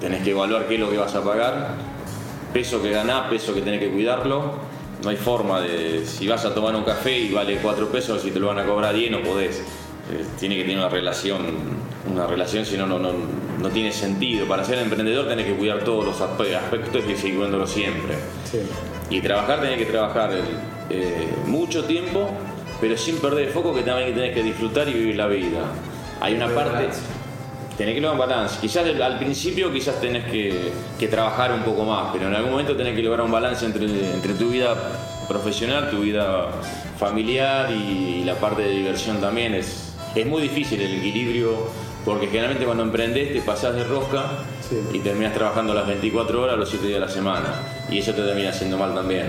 tenés 0.00 0.22
que 0.22 0.30
evaluar 0.30 0.66
qué 0.66 0.74
es 0.74 0.80
lo 0.80 0.90
que 0.90 0.96
vas 0.96 1.14
a 1.14 1.22
pagar, 1.22 1.74
peso 2.52 2.82
que 2.82 2.90
ganás, 2.90 3.28
peso 3.28 3.54
que 3.54 3.62
tenés 3.62 3.80
que 3.80 3.90
cuidarlo. 3.90 4.78
No 5.02 5.10
hay 5.10 5.16
forma 5.16 5.60
de, 5.60 6.04
si 6.04 6.26
vas 6.26 6.44
a 6.44 6.52
tomar 6.52 6.74
un 6.74 6.82
café 6.82 7.16
y 7.16 7.32
vale 7.32 7.58
4 7.62 7.88
pesos, 7.88 8.20
si 8.20 8.32
te 8.32 8.40
lo 8.40 8.48
van 8.48 8.58
a 8.58 8.64
cobrar 8.64 8.94
10 8.94 9.12
no 9.12 9.22
podés. 9.22 9.62
Eh, 10.10 10.24
tiene 10.38 10.56
que 10.56 10.62
tener 10.62 10.78
una 10.78 10.88
relación, 10.88 11.46
una 12.10 12.26
relación, 12.26 12.64
si 12.64 12.76
no, 12.76 12.86
no, 12.86 12.98
no, 12.98 13.68
tiene 13.70 13.92
sentido. 13.92 14.46
Para 14.46 14.64
ser 14.64 14.78
emprendedor 14.78 15.28
tenés 15.28 15.46
que 15.46 15.54
cuidar 15.54 15.84
todos 15.84 16.04
los 16.04 16.20
aspectos 16.20 17.02
y 17.08 17.16
seguir 17.16 17.36
cuidándolo 17.36 17.66
siempre. 17.66 18.14
Y 19.10 19.20
trabajar 19.20 19.60
tenés 19.60 19.78
que 19.78 19.86
trabajar 19.86 20.30
eh, 20.90 21.28
mucho 21.46 21.84
tiempo, 21.84 22.28
pero 22.80 22.96
sin 22.96 23.18
perder 23.18 23.48
el 23.48 23.52
foco 23.52 23.74
que 23.74 23.82
también 23.82 24.14
tenés 24.14 24.34
que 24.34 24.42
disfrutar 24.42 24.88
y 24.88 24.94
vivir 24.94 25.16
la 25.16 25.26
vida. 25.26 25.60
Hay 26.20 26.34
una 26.34 26.48
parte 26.48 26.88
tenés 27.78 27.94
que 27.94 28.00
lograr 28.00 28.20
un 28.20 28.28
balance. 28.28 28.58
Quizás 28.60 28.84
al 29.00 29.18
principio 29.18 29.72
quizás 29.72 30.00
tenés 30.00 30.24
que, 30.24 31.06
trabajar 31.08 31.52
un 31.52 31.62
poco 31.62 31.84
más, 31.84 32.10
pero 32.12 32.26
en 32.26 32.34
algún 32.34 32.50
momento 32.50 32.76
tenés 32.76 32.96
que 32.96 33.02
lograr 33.02 33.24
un 33.24 33.30
balance 33.30 33.64
entre, 33.64 33.86
entre 33.86 34.34
tu 34.34 34.50
vida 34.50 34.74
profesional, 35.28 35.88
tu 35.88 36.00
vida 36.00 36.48
familiar 36.98 37.70
y, 37.70 38.24
la 38.24 38.34
parte 38.34 38.62
de 38.62 38.70
diversión 38.70 39.20
también. 39.20 39.54
Es, 39.54 39.87
es 40.14 40.26
muy 40.26 40.42
difícil 40.42 40.80
el 40.80 40.98
equilibrio 40.98 41.52
porque 42.04 42.26
generalmente 42.26 42.64
cuando 42.64 42.84
emprendes 42.84 43.32
te 43.32 43.40
pasás 43.40 43.74
de 43.74 43.84
rosca 43.84 44.44
y 44.92 44.98
terminas 45.00 45.34
trabajando 45.34 45.74
las 45.74 45.86
24 45.86 46.42
horas 46.42 46.58
los 46.58 46.68
7 46.68 46.86
días 46.86 47.00
de 47.00 47.06
la 47.06 47.12
semana 47.12 47.62
y 47.90 47.98
eso 47.98 48.12
te 48.12 48.22
termina 48.22 48.50
haciendo 48.50 48.78
mal 48.78 48.94
también. 48.94 49.26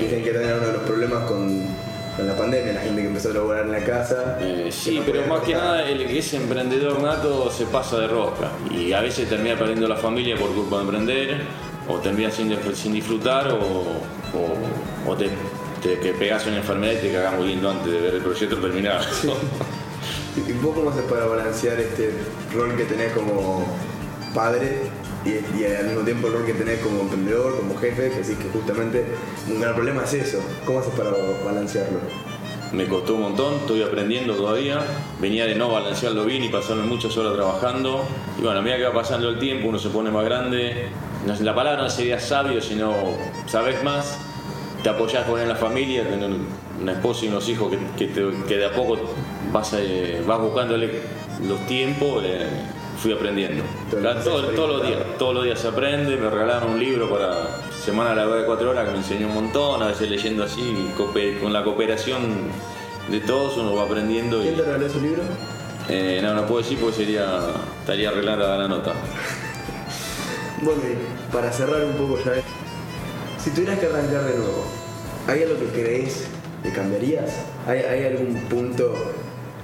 Dicen 0.00 0.24
que 0.24 0.30
tener 0.30 0.56
uno 0.56 0.66
de 0.66 0.72
los 0.72 0.82
problemas 0.82 1.24
con 1.24 1.66
con 2.16 2.26
la 2.26 2.36
pandemia, 2.36 2.74
la 2.74 2.80
gente 2.80 3.00
que 3.00 3.08
empezó 3.08 3.30
a 3.30 3.34
laburar 3.34 3.64
en 3.64 3.72
la 3.72 3.84
casa. 3.84 4.38
Eh, 4.40 4.68
sí, 4.70 5.02
pero 5.04 5.26
más 5.26 5.40
que 5.40 5.54
nada 5.54 5.88
el 5.88 6.06
que 6.06 6.18
es 6.18 6.34
emprendedor 6.34 7.00
nato 7.00 7.50
se 7.50 7.64
pasa 7.66 7.98
de 7.98 8.08
rosca 8.08 8.50
y 8.70 8.92
a 8.92 9.00
veces 9.00 9.28
termina 9.28 9.56
perdiendo 9.56 9.88
la 9.88 9.96
familia 9.96 10.36
por 10.36 10.54
culpa 10.54 10.76
de 10.76 10.82
emprender 10.82 11.40
o 11.88 11.98
termina 11.98 12.30
sin, 12.30 12.54
sin 12.74 12.92
disfrutar 12.92 13.48
o, 13.50 15.16
te, 15.16 15.30
te, 15.82 15.96
pegas 16.14 16.46
una 16.46 16.58
enfermedad 16.58 16.92
y 16.92 16.96
te 16.96 17.12
cagas 17.12 17.34
muy 17.36 17.48
lindo 17.48 17.70
antes 17.70 17.92
de 17.92 18.00
ver 18.00 18.14
el 18.14 18.22
proyecto 18.22 18.56
terminar. 18.58 19.00
¿Y 20.36 20.52
vos 20.52 20.74
cómo 20.74 20.90
haces 20.90 21.02
para 21.02 21.26
balancear 21.26 21.78
este 21.78 22.12
rol 22.54 22.74
que 22.76 22.84
tenés 22.84 23.12
como 23.12 23.66
padre 24.34 24.90
y, 25.24 25.64
al 25.64 25.86
mismo 25.86 26.02
tiempo 26.02 26.28
el 26.28 26.32
rol 26.34 26.46
que 26.46 26.54
tenés 26.54 26.80
como 26.80 27.02
emprendedor, 27.02 27.56
como 27.56 27.76
jefe, 27.78 28.10
que 28.10 28.24
sí 28.24 28.34
que 28.36 28.48
justamente 28.48 29.04
un 29.48 29.60
gran 29.60 29.74
problema 29.74 30.04
es 30.04 30.14
eso. 30.14 30.38
¿Cómo 30.64 30.80
haces 30.80 30.94
para 30.94 31.10
balancearlo? 31.44 31.98
Me 32.72 32.88
costó 32.88 33.14
un 33.14 33.22
montón, 33.22 33.56
estoy 33.56 33.82
aprendiendo 33.82 34.34
todavía. 34.34 34.80
Venía 35.20 35.44
de 35.44 35.54
no 35.54 35.70
balancearlo 35.70 36.24
bien 36.24 36.42
y 36.42 36.48
pasarme 36.48 36.84
muchas 36.84 37.16
horas 37.18 37.34
trabajando. 37.34 38.04
Y 38.38 38.42
bueno, 38.42 38.60
a 38.60 38.62
medida 38.62 38.78
que 38.78 38.84
va 38.84 38.94
pasando 38.94 39.28
el 39.28 39.38
tiempo, 39.38 39.68
uno 39.68 39.78
se 39.78 39.90
pone 39.90 40.10
más 40.10 40.24
grande. 40.24 40.88
la 41.26 41.54
palabra 41.54 41.82
no 41.82 41.90
sería 41.90 42.18
sabio, 42.18 42.62
sino 42.62 42.94
sabes 43.46 43.84
más, 43.84 44.18
te 44.82 44.88
apoyás 44.88 45.24
con 45.26 45.40
en 45.40 45.48
la 45.48 45.56
familia, 45.56 46.08
tener 46.08 46.30
una 46.80 46.92
esposa 46.92 47.24
y 47.24 47.28
unos 47.28 47.48
hijos 47.48 47.72
que, 47.96 48.08
que, 48.10 48.56
de 48.56 48.66
a 48.66 48.72
poco 48.72 48.98
vas, 49.52 49.72
eh, 49.74 50.22
vas 50.26 50.40
buscándole 50.40 51.00
los 51.46 51.66
tiempos. 51.66 52.22
Eh, 52.24 52.46
fui 52.98 53.12
aprendiendo. 53.12 53.64
Todo 53.90 54.48
todos 54.50 54.70
los 54.70 54.86
días, 54.86 54.98
todos 55.18 55.34
los 55.34 55.44
días 55.44 55.58
se 55.58 55.68
aprende, 55.68 56.16
me 56.16 56.30
regalaron 56.30 56.70
un 56.74 56.78
libro 56.78 57.10
para 57.10 57.48
semana 57.72 58.14
larga 58.14 58.36
de 58.36 58.44
cuatro 58.44 58.70
horas 58.70 58.84
que 58.86 58.92
me 58.92 58.98
enseñó 58.98 59.26
un 59.26 59.34
montón, 59.34 59.82
a 59.82 59.88
veces 59.88 60.08
leyendo 60.08 60.44
así, 60.44 60.92
con 61.40 61.52
la 61.52 61.64
cooperación 61.64 62.22
de 63.10 63.18
todos 63.20 63.56
uno 63.56 63.74
va 63.74 63.82
aprendiendo 63.84 64.38
y 64.40 64.44
¿Quién 64.44 64.56
te 64.56 64.62
regaló 64.62 64.86
ese 64.86 65.00
libro? 65.00 65.22
eh, 65.88 66.20
no, 66.22 66.34
no 66.34 66.46
puedo 66.46 66.62
decir 66.62 66.78
porque 66.78 66.98
sería, 66.98 67.40
estaría 67.80 68.10
arreglada 68.10 68.58
la 68.58 68.68
nota. 68.68 68.92
Bueno, 70.62 70.80
y 70.84 71.32
para 71.32 71.50
cerrar 71.50 71.82
un 71.82 71.94
poco 71.94 72.18
ya, 72.24 72.34
si 73.42 73.50
tuvieras 73.50 73.78
que 73.78 73.86
arrancar 73.86 74.24
de 74.24 74.36
nuevo, 74.36 74.64
¿hay 75.26 75.42
algo 75.42 75.58
que 75.58 75.82
crees 75.82 76.26
que 76.62 76.70
cambiarías? 76.70 77.30
¿Hay, 77.66 77.78
hay 77.80 78.04
algún 78.06 78.34
punto 78.48 78.94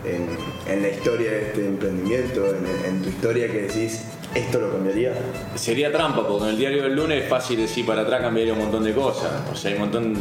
en, 0.05 0.29
en 0.73 0.83
la 0.83 0.89
historia 0.89 1.31
de 1.31 1.43
este 1.43 1.67
emprendimiento, 1.67 2.47
en, 2.47 2.67
en 2.87 3.03
tu 3.03 3.09
historia 3.09 3.47
que 3.51 3.63
decís, 3.63 4.03
esto 4.35 4.61
lo 4.61 4.73
cambiaría? 4.73 5.13
Sería 5.55 5.93
trampa, 5.93 6.27
porque 6.27 6.45
en 6.45 6.51
el 6.51 6.59
diario 6.59 6.83
del 6.83 6.95
lunes 6.97 7.23
es 7.23 7.29
fácil 7.29 7.59
decir 7.59 7.87
para 7.87 8.03
atrás 8.03 8.21
cambiaría 8.21 8.53
un 8.53 8.61
montón 8.61 8.85
de 8.85 8.93
cosas. 8.95 9.31
O 9.53 9.55
sea, 9.55 9.71
hay 9.71 9.77
un 9.77 9.83
montón, 9.83 10.15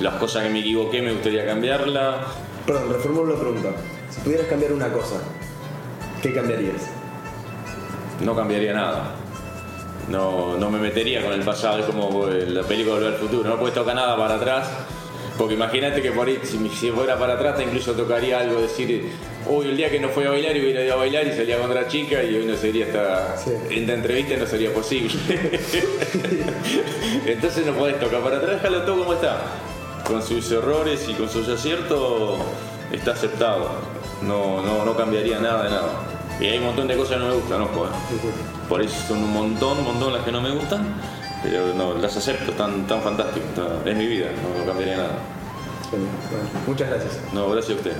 las 0.00 0.14
cosas 0.14 0.44
que 0.44 0.50
me 0.50 0.60
equivoqué 0.60 1.02
me 1.02 1.12
gustaría 1.12 1.46
cambiarla. 1.46 2.26
Perdón, 2.66 2.92
reformulo 2.92 3.34
la 3.34 3.40
pregunta. 3.40 3.70
Si 4.10 4.20
pudieras 4.20 4.46
cambiar 4.46 4.72
una 4.72 4.92
cosa, 4.92 5.16
¿qué 6.22 6.32
cambiarías? 6.34 6.82
No 8.24 8.34
cambiaría 8.34 8.74
nada. 8.74 9.14
No, 10.08 10.56
no 10.56 10.70
me 10.70 10.78
metería 10.78 11.22
con 11.22 11.32
el 11.32 11.42
pasado, 11.42 11.78
es 11.78 11.84
como 11.86 12.28
eh, 12.28 12.46
la 12.48 12.62
película 12.62 12.94
Volver 12.94 13.12
al 13.14 13.18
Futuro. 13.18 13.48
No 13.48 13.58
puedes 13.58 13.74
tocar 13.74 13.94
nada 13.94 14.16
para 14.16 14.36
atrás. 14.36 14.70
Porque 15.36 15.54
imagínate 15.54 16.02
que 16.02 16.10
por 16.10 16.26
ahí, 16.26 16.40
si, 16.42 16.90
fuera 16.90 17.16
para 17.16 17.34
atrás, 17.34 17.56
te 17.56 17.62
incluso 17.62 17.92
tocaría 17.92 18.40
algo, 18.40 18.60
decir, 18.60 19.08
uy, 19.46 19.66
el 19.68 19.76
día 19.76 19.88
que 19.88 20.00
no 20.00 20.08
fue 20.08 20.26
a 20.26 20.30
bailar 20.30 20.56
y 20.56 20.60
hubiera 20.60 20.82
ido 20.84 20.94
a 20.94 20.96
bailar 20.96 21.28
y 21.28 21.32
salía 21.32 21.58
con 21.58 21.70
otra 21.70 21.86
chica 21.86 22.24
y 22.24 22.34
hoy 22.34 22.44
no 22.44 22.56
sería 22.56 22.86
esta, 22.86 23.36
Sí. 23.36 23.52
esta 23.70 23.94
entrevista 23.94 24.36
no 24.36 24.46
sería 24.46 24.74
posible. 24.74 25.14
Entonces 27.26 27.64
no 27.64 27.72
podés 27.74 28.00
tocar 28.00 28.20
para 28.20 28.38
atrás, 28.38 28.60
déjalo 28.60 28.82
todo 28.82 28.98
como 28.98 29.12
está. 29.12 29.42
Con 30.04 30.22
sus 30.24 30.50
errores 30.50 31.08
y 31.08 31.12
con 31.14 31.28
sus 31.28 31.48
aciertos 31.48 32.40
está 32.90 33.12
aceptado. 33.12 33.70
No, 34.22 34.60
no, 34.62 34.84
no 34.84 34.96
cambiaría 34.96 35.38
nada 35.38 35.62
de 35.62 35.70
nada. 35.70 36.17
Y 36.40 36.46
hay 36.46 36.58
un 36.58 36.64
montón 36.66 36.86
de 36.88 36.96
cosas 36.96 37.14
que 37.14 37.18
no 37.22 37.28
me 37.28 37.34
gustan, 37.34 37.62
ojo. 37.62 37.86
eh. 37.86 37.88
Por 38.68 38.80
eso 38.82 38.94
son 39.08 39.18
un 39.24 39.32
montón, 39.32 39.78
un 39.78 39.84
montón 39.84 40.12
las 40.12 40.24
que 40.24 40.30
no 40.32 40.40
me 40.40 40.50
gustan, 40.50 40.86
pero 41.42 41.74
no, 41.74 41.94
las 41.94 42.16
acepto, 42.16 42.52
están 42.52 42.86
tan 42.86 43.02
fantásticas. 43.02 43.48
está- 43.50 43.90
Es 43.90 43.96
mi 43.96 44.06
vida, 44.06 44.26
no, 44.42 44.58
no 44.60 44.64
cambiaría 44.66 44.96
nada. 44.98 45.18
Genial. 45.90 46.10
Bueno, 46.30 46.48
muchas 46.66 46.88
gracias. 46.90 47.18
No, 47.32 47.50
gracias 47.50 47.76
a 47.76 47.80
usted. 47.80 47.96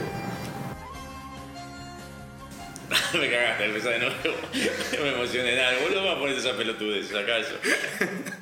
me 3.20 3.30
cagaste, 3.30 3.64
empezar 3.66 3.92
de 3.92 3.98
nuevo. 3.98 4.14
me 5.02 5.08
emocioné, 5.14 5.56
nada, 5.56 5.72
boludo, 5.82 6.02
me 6.14 6.20
pones 6.20 6.38
esa 6.38 6.56
pelotudez, 6.56 7.10
acá 7.14 7.38
eso. 7.38 7.54